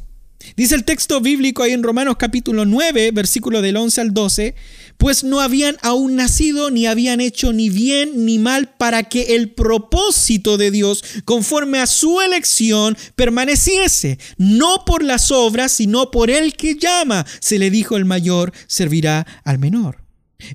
[0.57, 4.55] Dice el texto bíblico ahí en Romanos capítulo 9, versículo del 11 al 12,
[4.99, 9.51] pues no habían aún nacido ni habían hecho ni bien ni mal para que el
[9.51, 16.55] propósito de Dios conforme a su elección permaneciese, no por las obras, sino por el
[16.55, 17.27] que llama.
[17.41, 20.02] Se le dijo el mayor servirá al menor.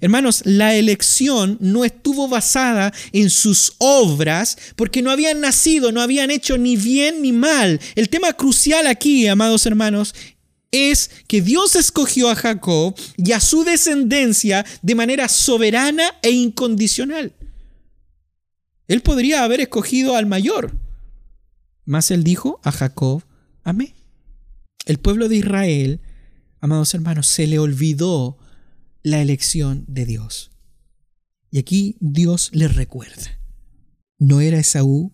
[0.02, 6.32] Hermanos, la elección no estuvo basada en sus obras porque no habían nacido, no habían
[6.32, 7.80] hecho ni bien ni mal.
[7.96, 10.14] El tema crucial aquí, amados hermanos,
[10.72, 17.34] es que Dios escogió a Jacob y a su descendencia de manera soberana e incondicional.
[18.88, 20.74] Él podría haber escogido al mayor,
[21.86, 23.24] mas él dijo a Jacob,
[23.64, 23.94] amé.
[24.86, 26.00] El pueblo de Israel,
[26.62, 28.38] amados hermanos, se le olvidó
[29.08, 30.52] la elección de Dios.
[31.50, 33.40] Y aquí Dios le recuerda.
[34.20, 35.14] ¿No era Esaú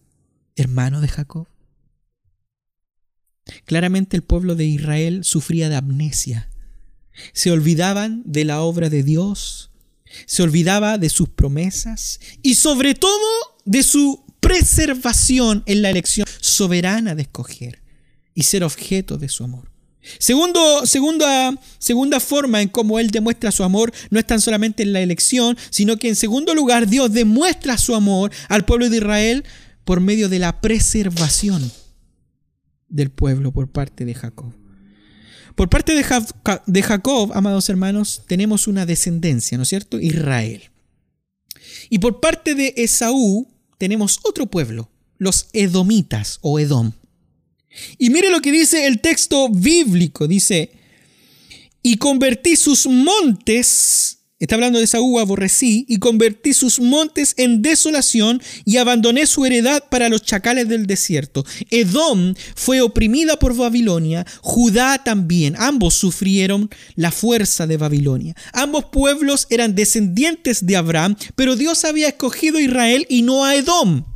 [0.56, 1.48] hermano de Jacob?
[3.66, 6.50] Claramente el pueblo de Israel sufría de amnesia.
[7.34, 9.72] Se olvidaban de la obra de Dios,
[10.26, 13.28] se olvidaba de sus promesas y sobre todo
[13.66, 17.84] de su preservación en la elección soberana de escoger
[18.34, 19.73] y ser objeto de su amor.
[20.20, 20.82] Segunda,
[21.80, 25.58] segunda forma en cómo Él demuestra su amor no es tan solamente en la elección,
[25.70, 29.44] sino que en segundo lugar Dios demuestra su amor al pueblo de Israel
[29.86, 31.72] por medio de la preservación
[32.90, 34.54] del pueblo por parte de Jacob.
[35.56, 36.04] Por parte de,
[36.66, 40.00] de Jacob, amados hermanos, tenemos una descendencia, ¿no es cierto?
[40.00, 40.70] Israel.
[41.90, 46.94] Y por parte de Esaú tenemos otro pueblo, los edomitas o Edom.
[47.98, 50.28] Y mire lo que dice el texto bíblico.
[50.28, 50.72] Dice,
[51.82, 58.42] y convertí sus montes, está hablando de Saúl, aborrecí, y convertí sus montes en desolación
[58.64, 61.46] y abandoné su heredad para los chacales del desierto.
[61.72, 65.56] Edom fue oprimida por Babilonia, Judá también.
[65.58, 68.36] Ambos sufrieron la fuerza de Babilonia.
[68.54, 73.56] Ambos pueblos eran descendientes de Abraham, pero Dios había escogido a Israel y no a
[73.56, 74.13] Edom.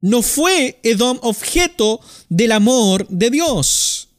[0.00, 4.10] No fue Edom objeto del amor de Dios,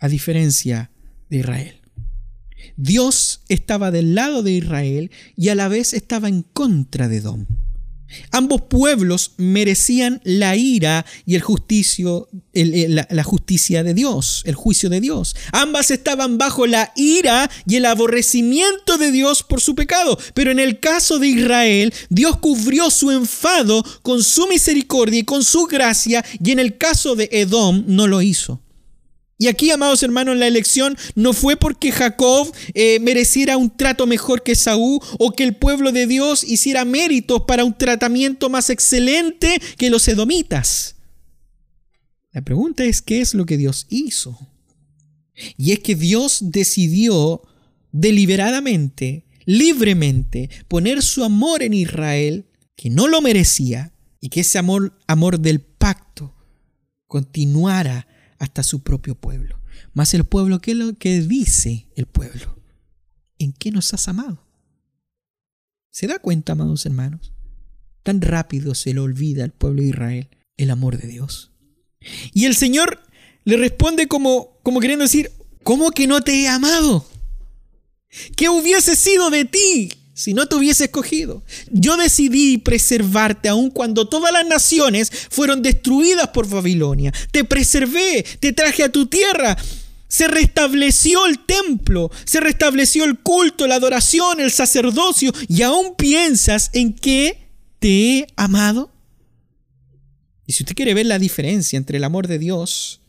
[0.00, 0.90] a diferencia
[1.28, 1.80] de Israel.
[2.76, 7.46] Dios estaba del lado de Israel y a la vez estaba en contra de Edom.
[8.30, 15.00] Ambos pueblos merecían la ira y el justicio, la, justicia de Dios, el juicio de
[15.00, 15.36] Dios.
[15.52, 20.18] Ambas estaban bajo la ira y el aborrecimiento de Dios por su pecado.
[20.34, 25.44] Pero en el caso de Israel, Dios cubrió su enfado con su misericordia y con
[25.44, 28.60] su gracia, y en el caso de Edom no lo hizo.
[29.38, 34.42] Y aquí, amados hermanos, la elección no fue porque Jacob eh, mereciera un trato mejor
[34.42, 39.60] que Saúl o que el pueblo de Dios hiciera méritos para un tratamiento más excelente
[39.76, 40.96] que los edomitas.
[42.32, 44.38] La pregunta es, ¿qué es lo que Dios hizo?
[45.58, 47.42] Y es que Dios decidió
[47.92, 54.98] deliberadamente, libremente, poner su amor en Israel, que no lo merecía, y que ese amor,
[55.06, 56.34] amor del pacto,
[57.06, 58.06] continuara
[58.38, 59.60] hasta su propio pueblo.
[59.92, 62.58] Mas el pueblo, ¿qué es lo que dice el pueblo?
[63.38, 64.46] ¿En qué nos has amado?
[65.90, 67.32] ¿Se da cuenta, amados hermanos?
[68.02, 71.52] Tan rápido se le olvida al pueblo de Israel el amor de Dios.
[72.32, 73.02] Y el Señor
[73.44, 75.30] le responde como, como queriendo decir,
[75.62, 77.06] ¿cómo que no te he amado?
[78.36, 81.42] ¿Qué hubiese sido de ti si no te hubiese escogido?
[81.70, 87.12] Yo decidí preservarte aun cuando todas las naciones fueron destruidas por Babilonia.
[87.30, 89.56] Te preservé, te traje a tu tierra.
[90.08, 96.70] Se restableció el templo, se restableció el culto, la adoración, el sacerdocio, y aún piensas
[96.72, 98.90] en que te he amado.
[100.46, 103.02] Y si usted quiere ver la diferencia entre el amor de Dios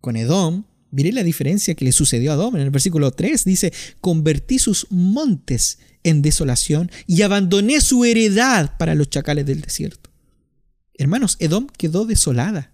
[0.00, 2.56] con Edom, mire la diferencia que le sucedió a Edom.
[2.56, 8.94] En el versículo 3 dice, convertí sus montes en desolación y abandoné su heredad para
[8.94, 10.10] los chacales del desierto.
[10.94, 12.72] Hermanos, Edom quedó desolada.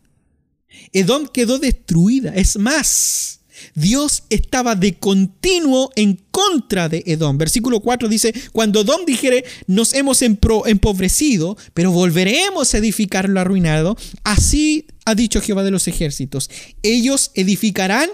[0.93, 2.35] Edom quedó destruida.
[2.35, 3.41] Es más,
[3.75, 7.39] Dios estaba de continuo en contra de Edom.
[7.39, 13.97] Versículo 4 dice, cuando Edom dijere, nos hemos empobrecido, pero volveremos a edificar lo arruinado,
[14.25, 16.51] así ha dicho Jehová de los ejércitos,
[16.83, 18.11] ellos edificarán,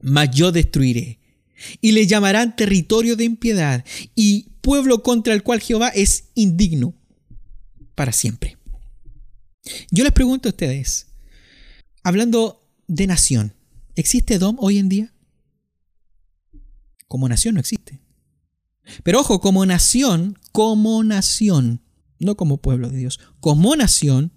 [0.00, 1.18] mas yo destruiré.
[1.80, 6.94] Y le llamarán territorio de impiedad y pueblo contra el cual Jehová es indigno
[7.94, 8.58] para siempre.
[9.90, 11.06] Yo les pregunto a ustedes,
[12.02, 13.54] hablando de nación,
[13.96, 15.14] ¿Existe Edom hoy en día?
[17.06, 18.00] Como nación no existe.
[19.02, 21.82] Pero ojo, como nación, como nación,
[22.18, 24.32] no como pueblo de Dios, como nación,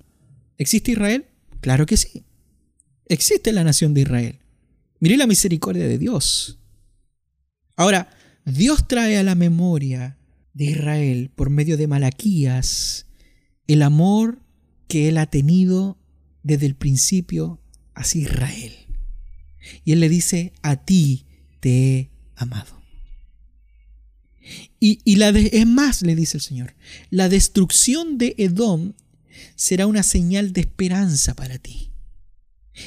[0.57, 1.25] ¿existe Israel?
[1.59, 2.25] Claro que sí.
[3.05, 4.39] Existe la nación de Israel.
[4.99, 6.59] Mire la misericordia de Dios.
[7.75, 8.09] Ahora,
[8.45, 10.17] Dios trae a la memoria
[10.53, 13.07] de Israel por medio de Malaquías
[13.67, 14.41] el amor
[14.87, 15.99] que él ha tenido
[16.43, 17.61] desde el principio
[17.93, 18.86] hacia Israel.
[19.83, 21.25] Y él le dice, a ti
[21.59, 22.77] te he amado.
[24.79, 26.75] Y, la es más, le dice el Señor,
[27.09, 28.93] la destrucción de Edom
[29.55, 31.89] será una señal de esperanza para ti.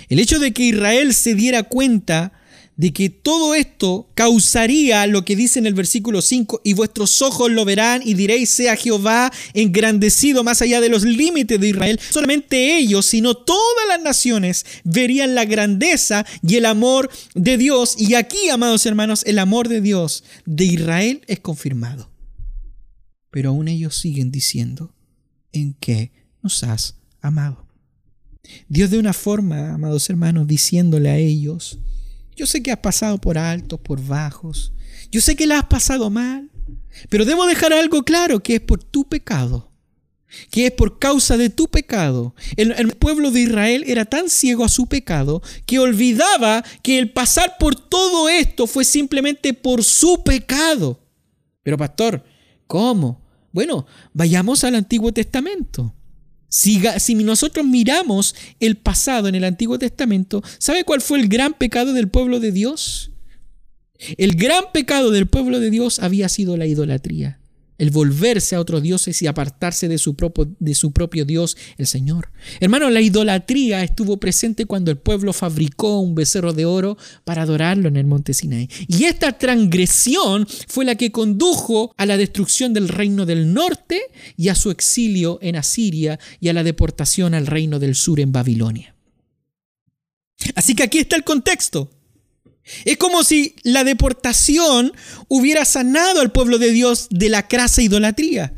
[0.09, 2.33] El hecho de que Israel se diera cuenta
[2.81, 7.51] de que todo esto causaría lo que dice en el versículo 5, y vuestros ojos
[7.51, 12.01] lo verán y diréis, sea Jehová engrandecido más allá de los límites de Israel.
[12.09, 17.97] Solamente ellos, sino todas las naciones, verían la grandeza y el amor de Dios.
[17.99, 22.11] Y aquí, amados hermanos, el amor de Dios de Israel es confirmado.
[23.31, 24.95] Pero aún ellos siguen diciendo,
[25.53, 27.69] ¿en qué nos has amado?
[28.71, 31.79] Dios de una forma, amados hermanos, diciéndole a ellos,
[32.37, 34.73] yo sé que has pasado por altos, por bajos.
[35.11, 36.51] Yo sé que la has pasado mal.
[37.09, 39.71] Pero debo dejar algo claro, que es por tu pecado.
[40.51, 42.35] Que es por causa de tu pecado.
[42.57, 47.13] El, el, pueblo de Israel era tan ciego a su pecado que olvidaba que el
[47.13, 51.01] pasar por todo esto fue simplemente por su pecado.
[51.63, 52.23] Pero pastor,
[52.67, 53.21] ¿cómo?
[53.53, 55.95] Bueno, vayamos al Antiguo Testamento.
[56.51, 61.93] Si, nosotros miramos el pasado en el Antiguo Testamento, ¿sabe cuál fue el gran pecado
[61.93, 63.13] del pueblo de Dios?
[64.19, 67.40] El gran pecado del pueblo de Dios había sido la idolatría
[67.81, 72.29] el volverse a otros dioses y apartarse de su, propio, Dios, el Señor.
[72.61, 77.89] Hermano, la idolatría estuvo presente cuando el pueblo fabricó un becerro de oro para adorarlo
[77.89, 78.69] en el monte Sinai.
[78.87, 84.03] Y esta transgresión fue la que condujo a la destrucción del reino del norte
[84.37, 88.31] y a su exilio en Asiria y a la deportación al reino del sur en
[88.31, 88.95] Babilonia.
[90.55, 91.91] Así que aquí está el contexto.
[92.85, 94.93] Es como si la deportación
[95.29, 98.53] hubiera sanado al pueblo de Dios de la crasa idolatría.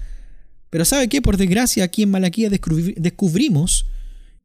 [0.71, 1.21] Pero ¿sabe qué?
[1.21, 3.87] Por desgracia, aquí en Malaquía descubrimos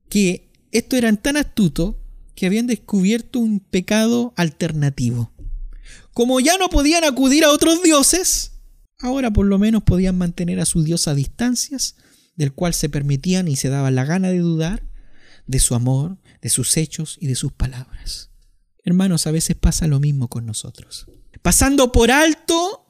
[0.09, 1.95] que esto eran tan astutos
[2.35, 5.31] que habían descubierto un pecado alternativo.
[6.13, 8.51] Como ya no podían acudir a otros dioses,
[8.99, 11.95] ahora por lo menos podían mantener a su Dios a distancias,
[12.35, 14.83] del cual se permitían y se daban la gana de dudar
[15.47, 18.29] de su amor, de sus hechos y de sus palabras.
[18.87, 21.07] Hermanos, a veces pasa lo mismo con nosotros.
[21.41, 22.85] Pasando por alto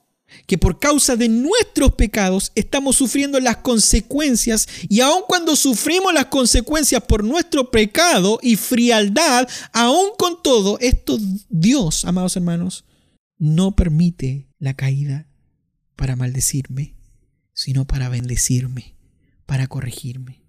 [0.45, 6.27] que por causa de nuestros pecados estamos sufriendo las consecuencias y aun cuando sufrimos las
[6.27, 11.17] consecuencias por nuestro pecado y frialdad, aun con todo esto
[11.49, 12.85] Dios, amados hermanos,
[13.39, 15.27] no permite la caída
[15.95, 16.95] para maldecirme,
[17.53, 18.95] sino para bendecirme,
[19.47, 20.46] para corregirme.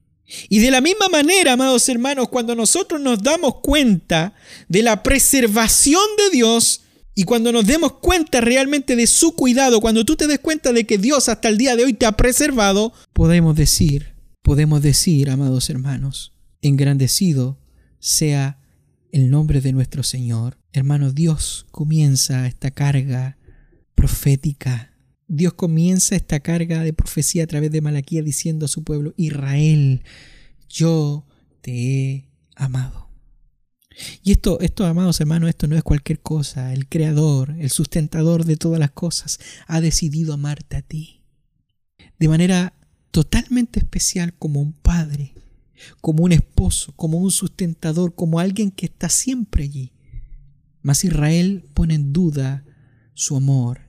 [0.48, 4.34] Y de la misma manera, amados hermanos, cuando nosotros nos damos cuenta
[4.68, 6.82] de la preservación de Dios
[7.14, 10.84] y cuando nos demos cuenta realmente de su cuidado, cuando tú te des cuenta de
[10.84, 15.70] que Dios hasta el día de hoy te ha preservado, podemos decir, podemos decir, amados
[15.70, 17.58] hermanos, engrandecido
[17.98, 18.60] sea
[19.12, 20.58] el nombre de nuestro Señor.
[20.72, 23.38] Hermanos, Dios comienza esta carga
[23.94, 24.92] profética
[25.28, 30.02] Dios comienza esta carga de profecía a través de Malaquía diciendo a su pueblo, Israel,
[30.68, 31.26] yo
[31.60, 33.08] te he amado.
[34.22, 36.72] Y esto, esto, amados hermanos, esto no es cualquier cosa.
[36.72, 41.22] El creador, el sustentador de todas las cosas, ha decidido amarte a ti.
[42.18, 42.72] De manera
[43.10, 45.34] totalmente especial como un padre,
[46.00, 49.92] como un esposo, como un sustentador, como alguien que está siempre allí.
[50.80, 52.64] Mas Israel pone en duda
[53.14, 53.80] su amor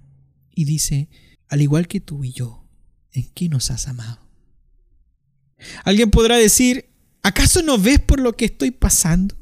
[0.54, 1.08] y dice,
[1.50, 2.64] al igual que tú y yo,
[3.12, 4.20] ¿en qué nos has amado?
[5.84, 6.90] Alguien podrá decir,
[7.24, 9.36] ¿acaso no ves por lo que estoy pasando?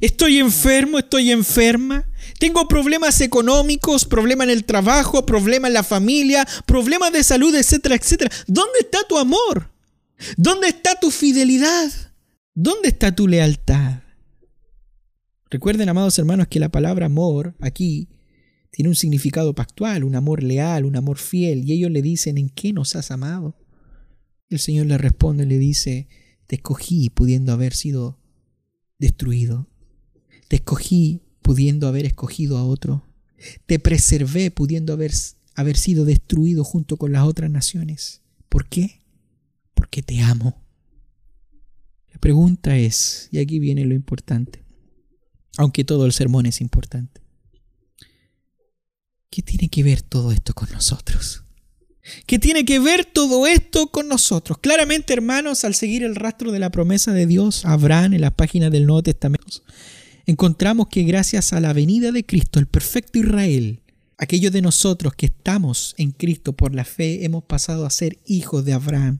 [0.00, 2.08] Estoy enfermo, estoy enferma,
[2.38, 7.94] tengo problemas económicos, problemas en el trabajo, problemas en la familia, problemas de salud, etcétera,
[7.94, 8.30] etcétera.
[8.46, 9.70] ¿Dónde está tu amor?
[10.36, 11.92] ¿Dónde está tu fidelidad?
[12.54, 14.00] ¿Dónde está tu lealtad?
[15.50, 18.08] Recuerden, amados hermanos, que la palabra amor aquí
[18.74, 22.48] tiene un significado pactual, un amor leal, un amor fiel, y ellos le dicen, ¿en
[22.48, 23.56] qué nos has amado?
[24.48, 26.08] El Señor le responde, le dice,
[26.48, 28.18] te escogí pudiendo haber sido
[28.98, 29.68] destruido,
[30.48, 33.06] te escogí pudiendo haber escogido a otro,
[33.66, 35.12] te preservé pudiendo haber,
[35.54, 38.22] haber sido destruido junto con las otras naciones.
[38.48, 39.02] ¿Por qué?
[39.74, 40.60] Porque te amo.
[42.12, 44.64] La pregunta es, y aquí viene lo importante,
[45.58, 47.23] aunque todo el sermón es importante.
[49.34, 51.42] ¿Qué tiene que ver todo esto con nosotros?
[52.24, 54.58] ¿Qué tiene que ver todo esto con nosotros?
[54.58, 58.70] Claramente, hermanos, al seguir el rastro de la promesa de Dios, Abraham en las páginas
[58.70, 59.64] del Nuevo Testamento,
[60.24, 63.80] encontramos que gracias a la venida de Cristo, el perfecto Israel,
[64.18, 68.64] aquellos de nosotros que estamos en Cristo por la fe, hemos pasado a ser hijos
[68.64, 69.18] de Abraham,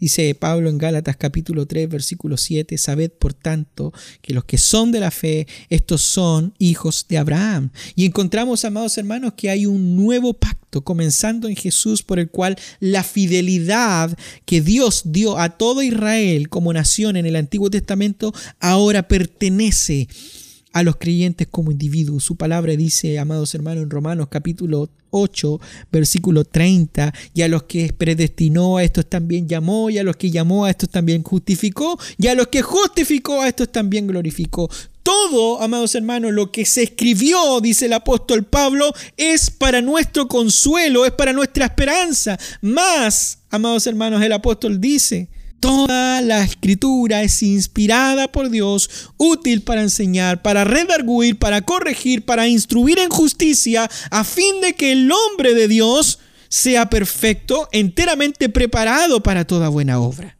[0.00, 4.92] Dice Pablo en Gálatas capítulo 3 versículo 7, sabed por tanto que los que son
[4.92, 7.70] de la fe, estos son hijos de Abraham.
[7.96, 12.56] Y encontramos, amados hermanos, que hay un nuevo pacto comenzando en Jesús por el cual
[12.78, 19.08] la fidelidad que Dios dio a todo Israel como nación en el Antiguo Testamento ahora
[19.08, 20.06] pertenece
[20.78, 22.22] a los creyentes como individuos.
[22.22, 25.60] Su palabra dice, amados hermanos, en Romanos capítulo 8,
[25.90, 30.30] versículo 30, y a los que predestinó a estos también llamó, y a los que
[30.30, 34.70] llamó a estos también justificó, y a los que justificó a estos también glorificó.
[35.02, 41.06] Todo, amados hermanos, lo que se escribió, dice el apóstol Pablo, es para nuestro consuelo,
[41.06, 42.38] es para nuestra esperanza.
[42.60, 45.28] Más, amados hermanos, el apóstol dice,
[45.60, 52.46] Toda la escritura es inspirada por Dios, útil para enseñar, para redarguir, para corregir, para
[52.46, 59.22] instruir en justicia, a fin de que el hombre de Dios sea perfecto, enteramente preparado
[59.22, 60.37] para toda buena obra.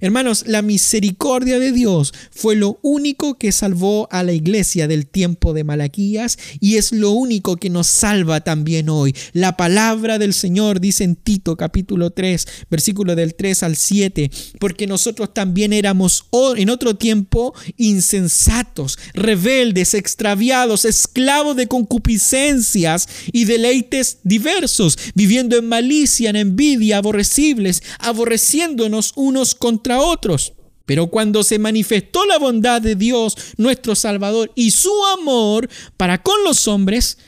[0.00, 5.52] Hermanos, la misericordia de Dios fue lo único que salvó a la iglesia del tiempo
[5.52, 9.14] de Malaquías y es lo único que nos salva también hoy.
[9.32, 14.86] La palabra del Señor dice en Tito capítulo 3, versículo del 3 al 7, porque
[14.86, 16.26] nosotros también éramos
[16.56, 26.30] en otro tiempo insensatos, rebeldes, extraviados, esclavos de concupiscencias y deleites diversos, viviendo en malicia,
[26.30, 30.54] en envidia, aborrecibles, aborreciéndonos unos con otros.
[30.86, 35.68] Pero cuando se manifestó la bondad de Dios, nuestro Salvador, y su amor
[35.98, 37.18] para con los hombres,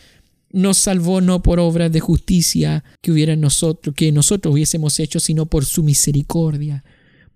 [0.52, 5.46] nos salvó no por obras de justicia que hubiera nosotros, que nosotros hubiésemos hecho, sino
[5.46, 6.84] por su misericordia,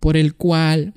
[0.01, 0.95] por el cual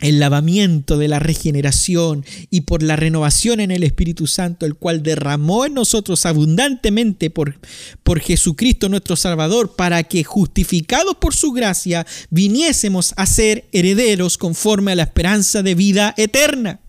[0.00, 5.02] el lavamiento de la regeneración y por la renovación en el Espíritu Santo, el cual
[5.02, 7.60] derramó en nosotros abundantemente por,
[8.02, 14.92] por Jesucristo nuestro Salvador, para que justificados por su gracia viniésemos a ser herederos conforme
[14.92, 16.80] a la esperanza de vida eterna.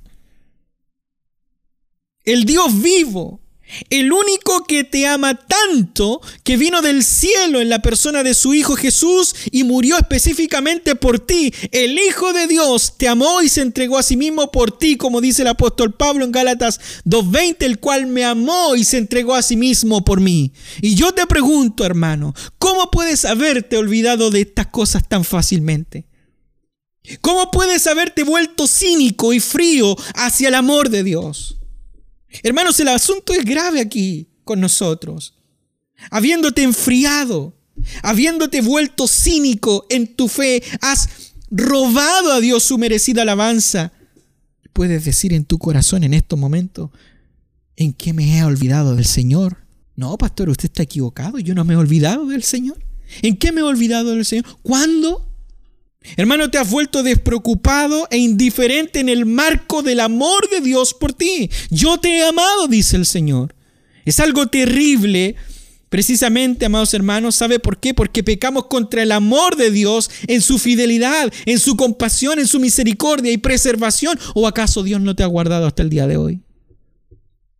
[2.24, 3.41] El Dios vivo,
[3.90, 8.54] el único que te ama tanto, que vino del cielo en la persona de su
[8.54, 11.54] Hijo Jesús y murió específicamente por ti.
[11.72, 15.22] El Hijo de Dios te amó y se entregó a sí mismo por ti, como
[15.22, 19.42] dice el apóstol Pablo en Gálatas 2.20, el cual me amó y se entregó a
[19.42, 20.52] sí mismo por mí.
[20.82, 26.06] Y yo te pregunto, hermano, ¿cómo puedes haberte olvidado de estas cosas tan fácilmente?
[27.22, 31.58] ¿Cómo puedes haberte vuelto cínico y frío hacia el amor de Dios?
[32.44, 35.36] Hermanos, el asunto es grave aquí con nosotros.
[36.10, 37.54] Habiéndote enfriado,
[38.02, 41.10] habiéndote vuelto cínico en tu fe, has
[41.50, 43.92] robado a Dios su merecida alabanza.
[44.74, 46.90] Puedes decir en tu corazón en estos momentos,
[47.76, 49.58] ¿en qué me he olvidado del Señor?
[49.96, 52.84] No, pastor, usted está equivocado, yo no me he olvidado del Señor.
[53.22, 54.46] ¿En qué me he olvidado del Señor?
[54.62, 55.31] ¿Cuándo?
[56.18, 61.14] Hermano, te has vuelto despreocupado e indiferente en el marco del amor de Dios por
[61.14, 61.49] ti.
[61.70, 63.56] Yo te he amado, dice el Señor.
[64.06, 65.36] Es algo terrible
[65.91, 67.93] Precisamente, amados hermanos, ¿sabe por qué?
[67.93, 72.62] Porque pecamos contra el amor de Dios en su fidelidad, en su compasión, en su
[72.62, 74.18] misericordia y preservación.
[74.34, 76.39] ¿O acaso Dios no te ha guardado hasta el día de hoy?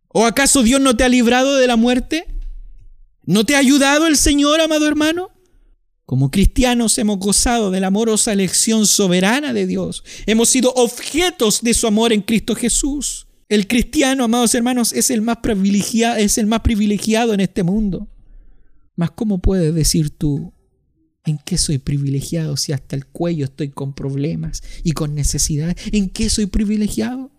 [0.08, 2.24] ¿O acaso Dios no te ha librado de la muerte?
[3.26, 5.28] ¿No te ha ayudado el Señor, amado hermano?
[6.12, 10.04] Como cristianos hemos gozado de la amorosa elección soberana de Dios.
[10.26, 13.28] Hemos sido objetos de su amor en Cristo Jesús.
[13.48, 18.10] El cristiano, amados hermanos, es el más privilegiado, es el más privilegiado en este mundo.
[18.94, 20.52] Mas ¿cómo puedes decir tú
[21.24, 25.76] en qué soy privilegiado si hasta el cuello estoy con problemas y con necesidades?
[25.92, 27.30] ¿En qué soy privilegiado?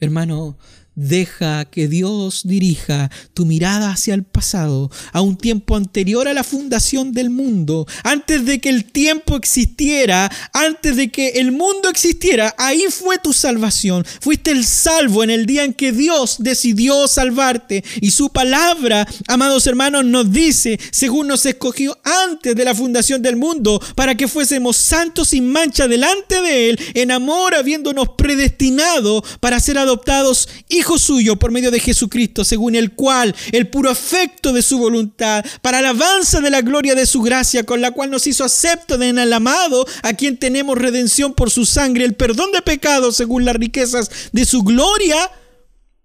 [0.00, 0.58] Hermano,
[0.98, 6.42] Deja que Dios dirija tu mirada hacia el pasado, a un tiempo anterior a la
[6.42, 12.54] fundación del mundo, antes de que el tiempo existiera, antes de que el mundo existiera.
[12.56, 14.06] Ahí fue tu salvación.
[14.22, 17.84] Fuiste el salvo en el día en que Dios decidió salvarte.
[18.00, 23.36] Y su palabra, amados hermanos, nos dice, según nos escogió antes de la fundación del
[23.36, 29.60] mundo, para que fuésemos santos sin mancha delante de Él, en amor, habiéndonos predestinado para
[29.60, 34.62] ser adoptados hijos suyo por medio de Jesucristo, según el cual el puro afecto de
[34.62, 38.44] su voluntad, para alabanza de la gloria de su gracia, con la cual nos hizo
[38.44, 43.16] acepto en el amado, a quien tenemos redención por su sangre, el perdón de pecados
[43.16, 45.30] según las riquezas de su gloria,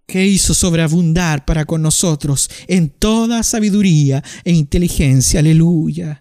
[0.07, 5.39] que hizo sobreabundar para con nosotros en toda sabiduría e inteligencia.
[5.39, 6.20] Aleluya.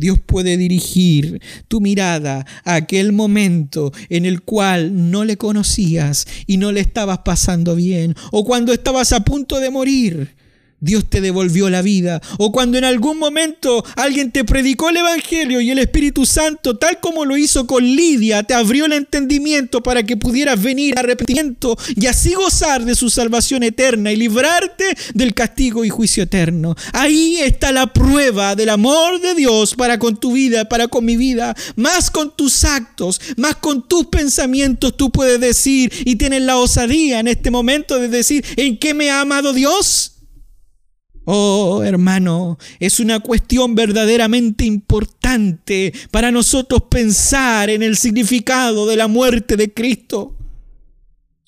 [0.00, 6.56] Dios puede dirigir tu mirada a aquel momento en el cual no le conocías y
[6.56, 10.39] no le estabas pasando bien, o cuando estabas a punto de morir.
[10.80, 12.20] Dios te devolvió la vida.
[12.38, 17.00] O cuando en algún momento alguien te predicó el Evangelio y el Espíritu Santo, tal
[17.00, 21.76] como lo hizo con Lidia, te abrió el entendimiento para que pudieras venir a arrepentimiento
[21.94, 26.74] y así gozar de su salvación eterna y librarte del castigo y juicio eterno.
[26.92, 31.16] Ahí está la prueba del amor de Dios para con tu vida, para con mi
[31.16, 31.54] vida.
[31.76, 37.20] Más con tus actos, más con tus pensamientos tú puedes decir y tienes la osadía
[37.20, 40.19] en este momento de decir, ¿en qué me ha amado Dios?
[41.24, 49.06] Oh, hermano, es una cuestión verdaderamente importante para nosotros pensar en el significado de la
[49.06, 50.34] muerte de Cristo.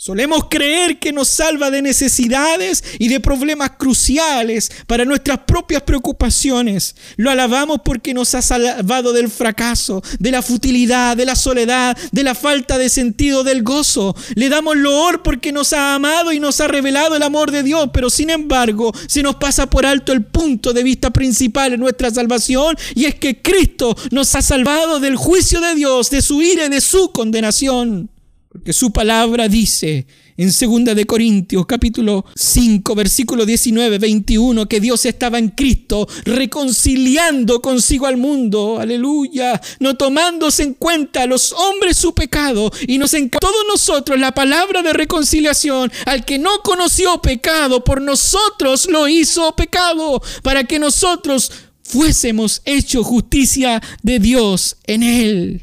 [0.04, 6.96] Solemos creer que nos salva de necesidades y de problemas cruciales para nuestras propias preocupaciones.
[7.14, 12.24] Lo alabamos porque nos ha salvado del fracaso, de la futilidad, de la soledad, de
[12.24, 14.16] la falta de sentido del gozo.
[14.34, 17.90] Le damos loor porque nos ha amado y nos ha revelado el amor de Dios,
[17.94, 22.10] pero sin embargo se nos pasa por alto el punto de vista principal en nuestra
[22.10, 26.66] salvación y es que Cristo nos ha salvado del juicio de Dios, de su ira
[26.66, 28.11] y de su condenación.
[28.52, 35.06] Porque su palabra dice en 2 de Corintios capítulo 5 versículo 19, 21 que Dios
[35.06, 41.96] estaba en Cristo reconciliando consigo al mundo, aleluya, no tomándose en cuenta a los hombres
[41.96, 47.22] su pecado y nos en todos nosotros la palabra de reconciliación, al que no conoció
[47.22, 51.50] pecado, por nosotros lo hizo pecado, para que nosotros
[51.82, 55.62] fuésemos hecho justicia de Dios en él.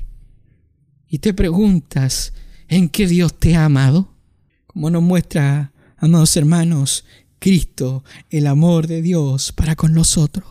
[1.07, 2.33] Y te preguntas,
[2.70, 4.13] en que Dios te ha amado,
[4.67, 7.03] como nos muestra, amados hermanos,
[7.39, 10.45] Cristo, el amor de Dios para con nosotros.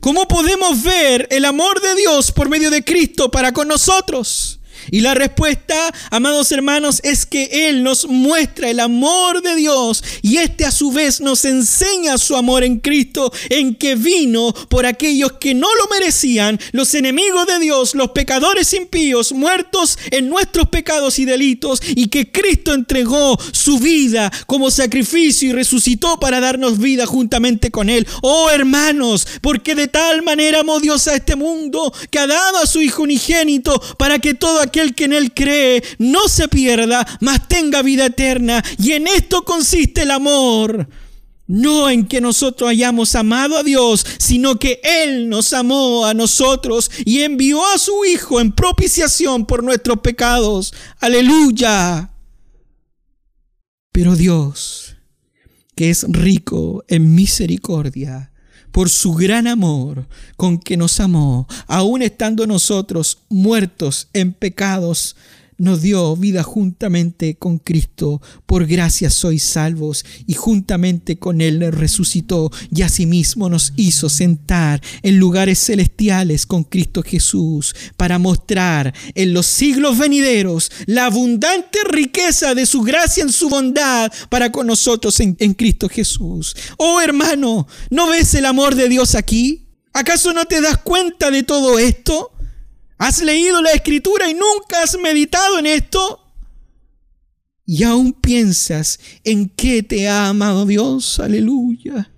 [0.00, 4.59] ¿Cómo podemos ver el amor de Dios por medio de Cristo para con nosotros?
[4.90, 10.38] Y la respuesta, amados hermanos, es que Él nos muestra el amor de Dios y
[10.38, 15.32] este a su vez nos enseña su amor en Cristo, en que vino por aquellos
[15.32, 21.18] que no lo merecían, los enemigos de Dios, los pecadores impíos, muertos en nuestros pecados
[21.18, 27.06] y delitos, y que Cristo entregó su vida como sacrificio y resucitó para darnos vida
[27.06, 28.06] juntamente con Él.
[28.22, 32.66] Oh hermanos, porque de tal manera amó Dios a este mundo que ha dado a
[32.66, 37.48] su Hijo unigénito para que todo aquel que en Él cree no se pierda, mas
[37.48, 38.62] tenga vida eterna.
[38.78, 40.88] Y en esto consiste el amor.
[41.46, 46.88] No en que nosotros hayamos amado a Dios, sino que Él nos amó a nosotros
[47.04, 50.72] y envió a su Hijo en propiciación por nuestros pecados.
[51.00, 52.12] Aleluya.
[53.90, 54.94] Pero Dios,
[55.74, 58.30] que es rico en misericordia,
[58.72, 60.06] por su gran amor
[60.36, 65.16] con que nos amó, aun estando nosotros muertos en pecados,
[65.60, 68.20] nos dio vida juntamente con Cristo.
[68.46, 75.18] Por gracia sois salvos y juntamente con Él resucitó y asimismo nos hizo sentar en
[75.18, 82.64] lugares celestiales con Cristo Jesús para mostrar en los siglos venideros la abundante riqueza de
[82.64, 86.56] su gracia en su bondad para con nosotros en, en Cristo Jesús.
[86.78, 89.66] Oh hermano, ¿no ves el amor de Dios aquí?
[89.92, 92.32] ¿Acaso no te das cuenta de todo esto?
[93.00, 96.20] ¿Has leído la escritura y nunca has meditado en esto?
[97.64, 101.18] Y aún piensas en qué te ha amado Dios.
[101.18, 102.12] Aleluya.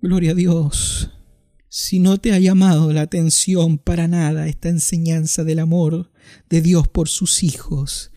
[0.00, 1.10] Gloria a Dios.
[1.68, 6.12] Si no te ha llamado la atención para nada esta enseñanza del amor
[6.48, 8.09] de Dios por sus hijos,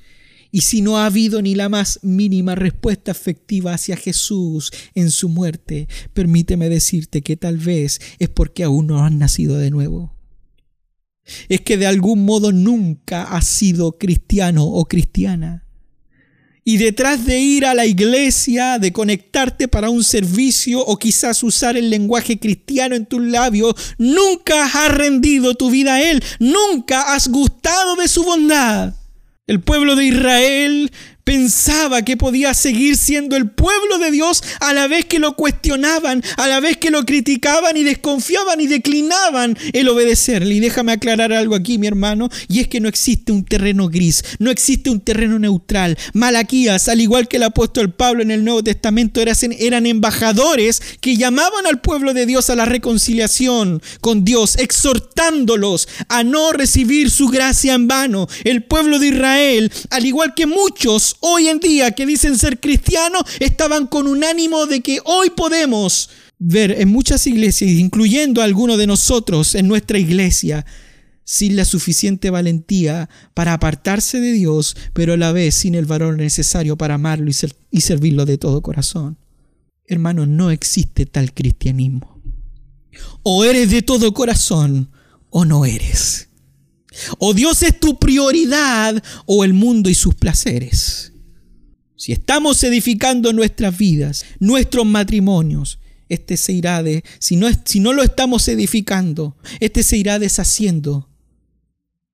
[0.54, 5.28] y si no ha habido ni la más mínima respuesta afectiva hacia Jesús en su
[5.28, 10.16] muerte, permíteme decirte que tal vez es porque aún no has nacido de nuevo.
[11.50, 15.66] Es que de algún modo nunca has sido cristiano o cristiana.
[16.64, 21.78] Y detrás de ir a la iglesia, de conectarte para un servicio o quizás usar
[21.78, 27.28] el lenguaje cristiano en tus labios, nunca has rendido tu vida a Él, nunca has
[27.28, 28.94] gustado de su bondad.
[29.46, 30.92] El pueblo de Israel
[31.24, 36.24] pensaba que podía seguir siendo el pueblo de Dios a la vez que lo cuestionaban,
[36.38, 40.56] a la vez que lo criticaban y desconfiaban y declinaban el obedecerle.
[40.56, 44.24] Y déjame aclarar algo aquí, mi hermano, y es que no existe un terreno gris,
[44.40, 45.98] no existe un terreno neutral.
[46.14, 51.66] Malaquías, al igual que el apóstol Pablo en el Nuevo Testamento, eran embajadores que llamaban
[51.66, 57.74] al pueblo de Dios a la reconciliación con Dios, exhortándolos a no recibir su gracia
[57.74, 58.28] en vano.
[58.44, 63.24] El pueblo de Israel, al igual que muchos hoy en día que dicen ser cristianos
[63.40, 66.10] estaban con un ánimo de que hoy podemos
[66.40, 70.66] ver en muchas iglesias, incluyendo a algunos de nosotros en nuestra iglesia,
[71.24, 76.18] sin la suficiente valentía para apartarse de Dios, pero a la vez sin el valor
[76.18, 77.36] necesario para amarlo y,
[77.72, 79.18] y servirlo de todo corazón.
[79.88, 82.22] Hermano, no existe tal cristianismo.
[83.24, 84.92] O eres de todo corazón
[85.30, 86.30] o no eres.
[87.20, 91.14] O Dios es tu prioridad o el mundo y sus placeres.
[91.96, 95.80] Si estamos edificando nuestras vidas, nuestros matrimonios,
[96.10, 101.10] este se irá de, si no, si no lo estamos edificando, este se irá deshaciendo.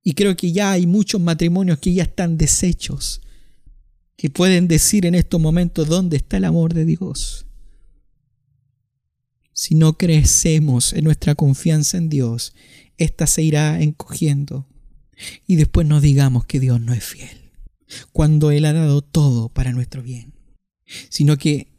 [0.02, 3.20] Y creo que ya hay muchos matrimonios que ya están deshechos,
[4.16, 7.46] que pueden decir en estos momentos dónde está el amor de Dios.
[9.52, 12.54] Si no crecemos en nuestra confianza en Dios,
[12.96, 14.66] esta se irá encogiendo.
[15.46, 17.50] Y después no digamos que Dios no es fiel,
[18.12, 20.34] cuando Él ha dado todo para nuestro bien,
[21.08, 21.72] sino que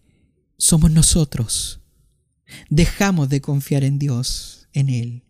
[0.58, 1.82] somos nosotros.
[2.70, 5.24] Dejamos de confiar en Dios, en Él,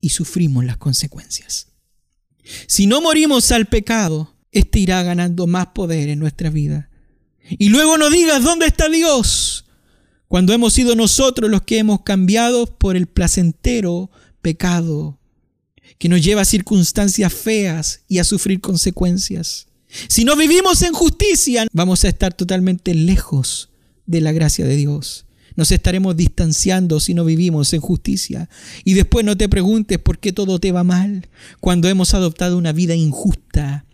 [0.00, 1.68] y sufrimos las consecuencias.
[2.66, 6.90] Si no morimos al pecado, éste irá ganando más poder en nuestra vida.
[7.48, 9.66] Y luego no digas dónde está Dios,
[10.28, 14.10] cuando hemos sido nosotros los que hemos cambiado por el placentero
[14.42, 15.20] pecado
[15.98, 19.66] que nos lleva a circunstancias feas y a sufrir consecuencias.
[20.08, 23.70] Si no vivimos en justicia, vamos a estar totalmente lejos
[24.06, 25.24] de la gracia de Dios.
[25.56, 28.48] Nos estaremos distanciando si no vivimos en justicia.
[28.82, 31.28] Y después no te preguntes por qué todo te va mal
[31.60, 33.86] cuando hemos adoptado una vida injusta,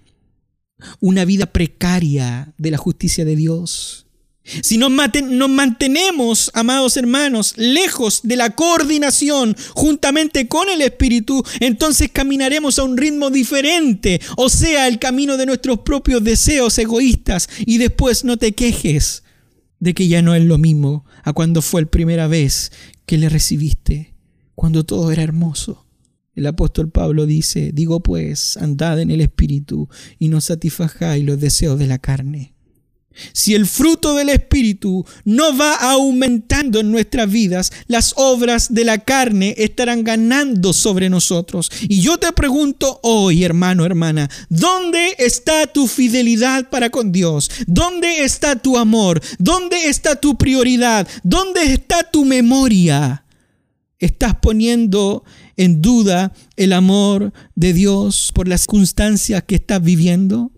[1.00, 4.06] una vida precaria de la justicia de Dios.
[4.44, 12.78] Si nos, mantenemos, amados hermanos, lejos de la coordinación juntamente con el Espíritu, entonces caminaremos
[12.78, 17.48] a un ritmo diferente, o sea, el camino de nuestros propios deseos egoístas.
[17.64, 19.22] Y después no te quejes
[19.78, 22.72] de que ya no es lo mismo a cuando fue la primera vez
[23.06, 24.14] que le recibiste,
[24.54, 25.86] cuando todo era hermoso.
[26.34, 29.88] El apóstol Pablo dice, digo pues, andad en el Espíritu
[30.18, 32.54] y no satisfajáis los deseos de la carne.
[33.32, 38.98] Si el fruto del Espíritu no va aumentando en nuestras vidas, las obras de la
[38.98, 41.70] carne estarán ganando sobre nosotros.
[41.82, 47.50] Y yo te pregunto hoy, hermano, hermana, ¿dónde está tu fidelidad para con Dios?
[47.66, 49.20] ¿Dónde está tu amor?
[49.38, 51.06] ¿Dónde está tu prioridad?
[51.22, 53.24] ¿Dónde está tu memoria?
[53.98, 55.24] ¿Estás poniendo
[55.56, 60.50] en duda el amor de Dios por las circunstancias que estás viviendo?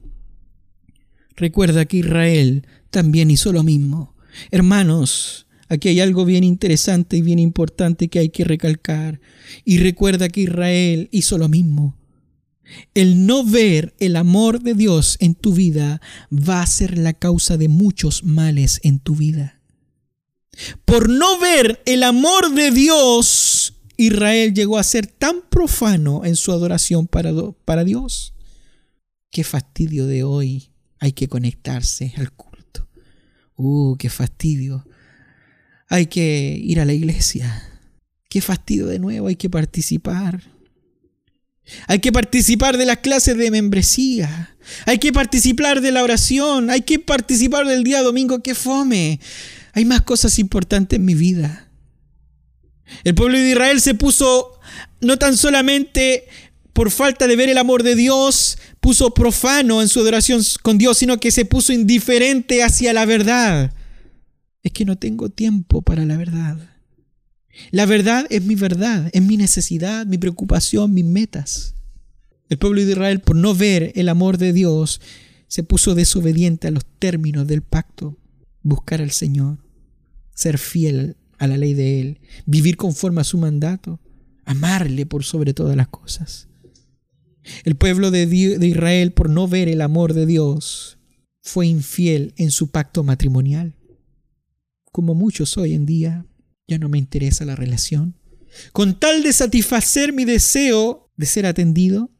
[1.36, 4.14] Recuerda que Israel también hizo lo mismo.
[4.50, 9.20] Hermanos, aquí hay algo bien interesante y bien importante que hay que recalcar.
[9.64, 11.96] Y recuerda que Israel hizo lo mismo.
[12.94, 16.00] El no ver el amor de Dios en tu vida
[16.32, 19.60] va a ser la causa de muchos males en tu vida.
[20.84, 26.52] Por no ver el amor de Dios Israel llegó a ser tan profano en su
[26.52, 27.32] adoración para,
[27.64, 28.34] para Dios.
[29.30, 30.71] Qué fastidio de hoy
[31.02, 32.88] hay que conectarse al culto.
[33.56, 34.86] Uh, qué fastidio.
[35.88, 37.80] Hay que ir a la iglesia.
[38.28, 40.40] Qué fastidio de nuevo, hay que participar.
[41.88, 44.54] Hay que participar de las clases de membresía.
[44.86, 46.70] Hay que participar de la oración.
[46.70, 48.40] Hay que participar del día domingo.
[48.40, 49.18] ¡Qué fome!
[49.72, 51.68] Hay más cosas importantes en mi vida.
[53.02, 54.60] El pueblo de Israel se puso
[55.00, 56.28] no tan solamente
[56.72, 60.98] por falta de ver el amor de Dios, puso profano en su adoración con Dios,
[60.98, 63.72] sino que se puso indiferente hacia la verdad.
[64.64, 66.58] Es que no tengo tiempo para la verdad.
[67.70, 71.76] La verdad es mi verdad, es mi necesidad, mi preocupación, mis metas.
[72.48, 75.00] El pueblo de Israel, por no ver el amor de Dios,
[75.46, 78.18] se puso desobediente a los términos del pacto.
[78.62, 79.58] Buscar al Señor,
[80.34, 84.00] ser fiel a la ley de Él, vivir conforme a su mandato,
[84.44, 86.48] amarle por sobre todas las cosas.
[87.64, 90.98] El pueblo de, Israel, por no ver el amor de Dios,
[91.40, 93.76] fue infiel en su pacto matrimonial.
[94.92, 96.26] Como muchos hoy en día,
[96.68, 98.16] ya no me interesa la relación.
[98.72, 102.10] Con tal de satisfacer mi deseo de ser atendido,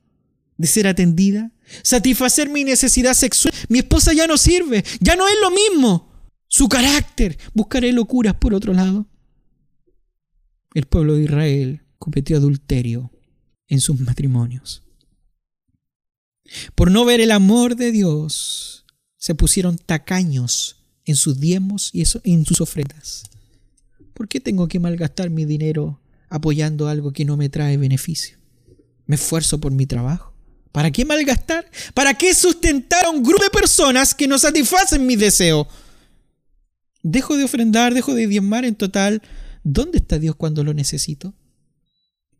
[0.57, 1.53] de ser atendida,
[1.83, 6.11] satisfacer mi necesidad sexual, mi esposa ya no sirve, ya no es lo mismo.
[6.49, 9.07] Su carácter, buscaré locuras por otro lado
[10.75, 13.13] el pueblo de Israel cometió adulterio
[13.69, 14.83] en sus matrimonios.
[16.75, 18.85] Por no ver el amor de Dios,
[19.17, 23.25] se pusieron tacaños en sus diezmos y en sus ofrendas.
[24.15, 28.39] ¿Por qué tengo que malgastar mi dinero apoyando algo que no me trae beneficio?
[29.07, 30.33] Me esfuerzo por mi trabajo.
[30.71, 31.71] ¿Para qué malgastar?
[31.93, 35.67] ¿Para qué sustentar a un grupo de personas que no satisfacen mis deseos?
[37.03, 39.23] Dejo de ofrendar, dejo de diezmar en total
[39.65, 41.35] ¿Dónde está Dios cuando lo necesito?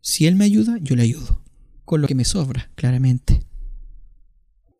[0.01, 1.41] Si Él me ayuda, yo le ayudo,
[1.85, 3.45] con lo que me sobra, claramente.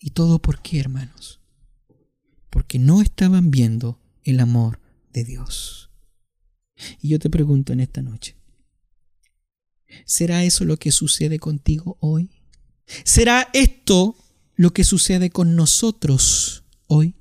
[0.06, 1.40] ¿Y todo por qué, hermanos?
[2.50, 4.82] Porque no estaban viendo el amor
[5.14, 5.92] de Dios.
[7.02, 8.36] Y yo te pregunto en esta noche,
[10.04, 12.32] ¿será eso lo que sucede contigo hoy?
[13.06, 14.18] ¿Será esto
[14.56, 17.16] lo que sucede con nosotros hoy?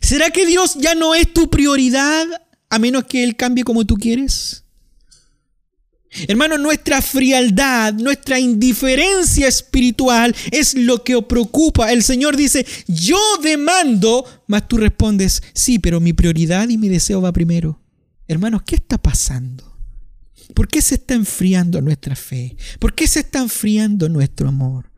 [0.00, 2.24] ¿Será que Dios ya no es tu prioridad
[2.70, 4.64] a menos que Él cambie como tú quieres?
[6.26, 11.92] Hermano, nuestra frialdad, nuestra indiferencia espiritual es lo que preocupa.
[11.92, 17.20] El Señor dice, yo demando, mas tú respondes, sí, pero mi prioridad y mi deseo
[17.20, 17.80] va primero.
[18.26, 19.78] Hermanos, ¿qué está pasando?
[20.54, 22.56] ¿Por qué se está enfriando nuestra fe?
[22.78, 24.90] ¿Por qué se está enfriando nuestro amor?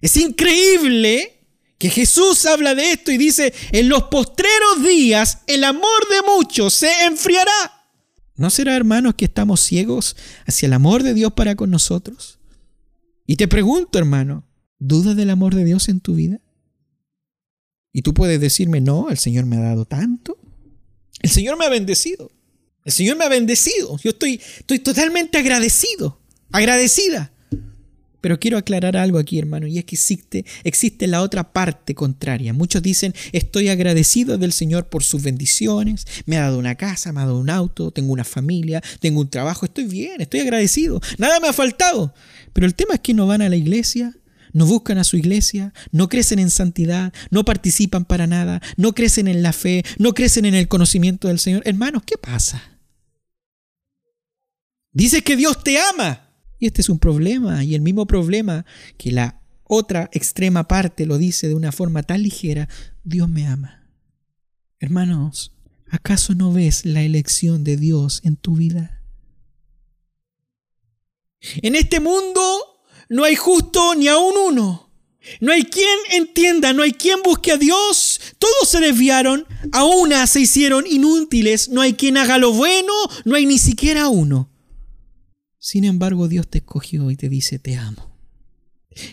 [0.00, 1.40] Es increíble
[1.78, 6.74] que Jesús habla de esto y dice, en los postreros días el amor de muchos
[6.74, 7.83] se enfriará.
[8.36, 10.16] ¿No será, hermanos, que estamos ciegos
[10.46, 12.38] hacia el amor de Dios para con nosotros?
[13.26, 14.46] Y te pregunto, hermano,
[14.78, 16.40] ¿dudas del amor de Dios en tu vida?
[17.92, 20.36] Y tú puedes decirme, no, el Señor me ha dado tanto.
[21.20, 22.30] El Señor me ha bendecido.
[22.84, 23.96] El Señor me ha bendecido.
[23.98, 26.20] Yo estoy, estoy totalmente agradecido,
[26.50, 27.32] agradecida.
[28.24, 32.54] Pero quiero aclarar algo aquí, hermano, y es que existe, existe la otra parte contraria.
[32.54, 37.20] Muchos dicen, estoy agradecido del Señor por sus bendiciones, me ha dado una casa, me
[37.20, 41.38] ha dado un auto, tengo una familia, tengo un trabajo, estoy bien, estoy agradecido, nada
[41.38, 42.14] me ha faltado.
[42.54, 44.16] Pero el tema es que no van a la iglesia,
[44.54, 49.28] no buscan a su iglesia, no crecen en santidad, no participan para nada, no crecen
[49.28, 51.60] en la fe, no crecen en el conocimiento del Señor.
[51.66, 52.62] Hermanos, ¿qué pasa?
[54.92, 56.23] Dice que Dios te ama.
[56.66, 58.64] Este es un problema, y el mismo problema
[58.96, 62.70] que la otra extrema parte lo dice de una forma tan ligera,
[63.02, 63.86] Dios me ama.
[64.80, 65.52] Hermanos,
[65.90, 69.02] ¿acaso no ves la elección de Dios en tu vida?
[71.56, 72.40] En este mundo
[73.10, 74.90] no hay justo ni aún uno.
[75.40, 78.20] No hay quien entienda, no hay quien busque a Dios.
[78.38, 81.68] Todos se desviaron, a una se hicieron inútiles.
[81.68, 82.92] No hay quien haga lo bueno,
[83.26, 84.53] no hay ni siquiera uno.
[85.64, 88.14] Sin embargo, Dios te escogió y te dice, te amo.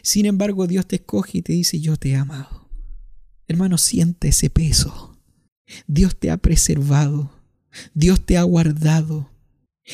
[0.03, 2.69] Sin embargo, Dios te escoge y te dice, yo te he amado.
[3.47, 5.17] Hermano, siente ese peso.
[5.87, 7.31] Dios te ha preservado.
[7.93, 9.31] Dios te ha guardado.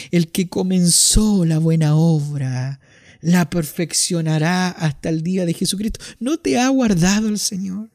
[0.10, 2.80] El que comenzó la buena obra
[3.22, 6.00] la perfeccionará hasta el día de Jesucristo.
[6.20, 7.92] ¿No te ha guardado el Señor?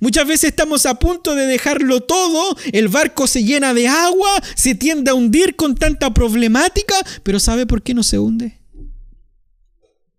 [0.00, 4.74] Muchas veces estamos a punto de dejarlo todo, el barco se llena de agua, se
[4.74, 8.58] tiende a hundir con tanta problemática, pero ¿sabe por qué no se hunde?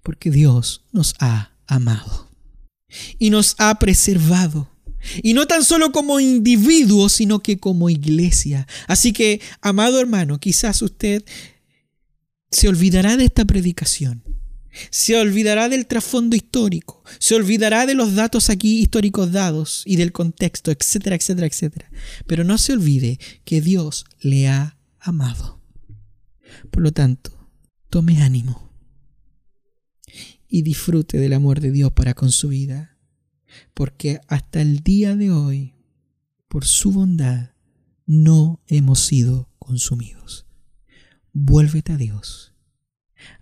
[0.03, 2.29] Porque Dios nos ha amado
[3.19, 4.69] y nos ha preservado.
[5.21, 8.67] Y no tan solo como individuos, sino que como iglesia.
[8.87, 11.23] Así que, amado hermano, quizás usted
[12.51, 14.23] se olvidará de esta predicación.
[14.89, 20.11] Se olvidará del trasfondo histórico, se olvidará de los datos aquí históricos dados y del
[20.11, 21.91] contexto, etcétera, etcétera, etcétera.
[22.25, 25.61] Pero no se olvide que Dios le ha amado.
[26.71, 27.49] Por lo tanto,
[27.89, 28.73] tome ánimo
[30.47, 32.97] y disfrute del amor de Dios para con su vida,
[33.73, 35.75] porque hasta el día de hoy,
[36.47, 37.51] por su bondad,
[38.05, 40.45] no hemos sido consumidos.
[41.33, 42.53] Vuélvete a Dios,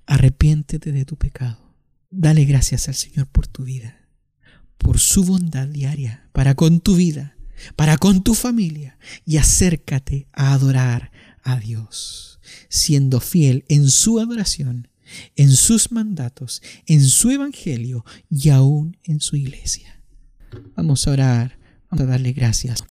[0.06, 1.76] arrepiéntete de tu pecado,
[2.10, 4.08] dale gracias al Señor por tu vida,
[4.78, 7.38] por su bondad diaria para con tu vida,
[7.76, 11.12] para con tu familia, y acércate a adorar
[11.44, 12.40] a Dios,
[12.70, 14.90] siendo fiel en su adoración
[15.36, 20.02] en sus mandatos, en su evangelio y aún en su iglesia.
[20.76, 22.82] Vamos a orar, vamos a darle gracias.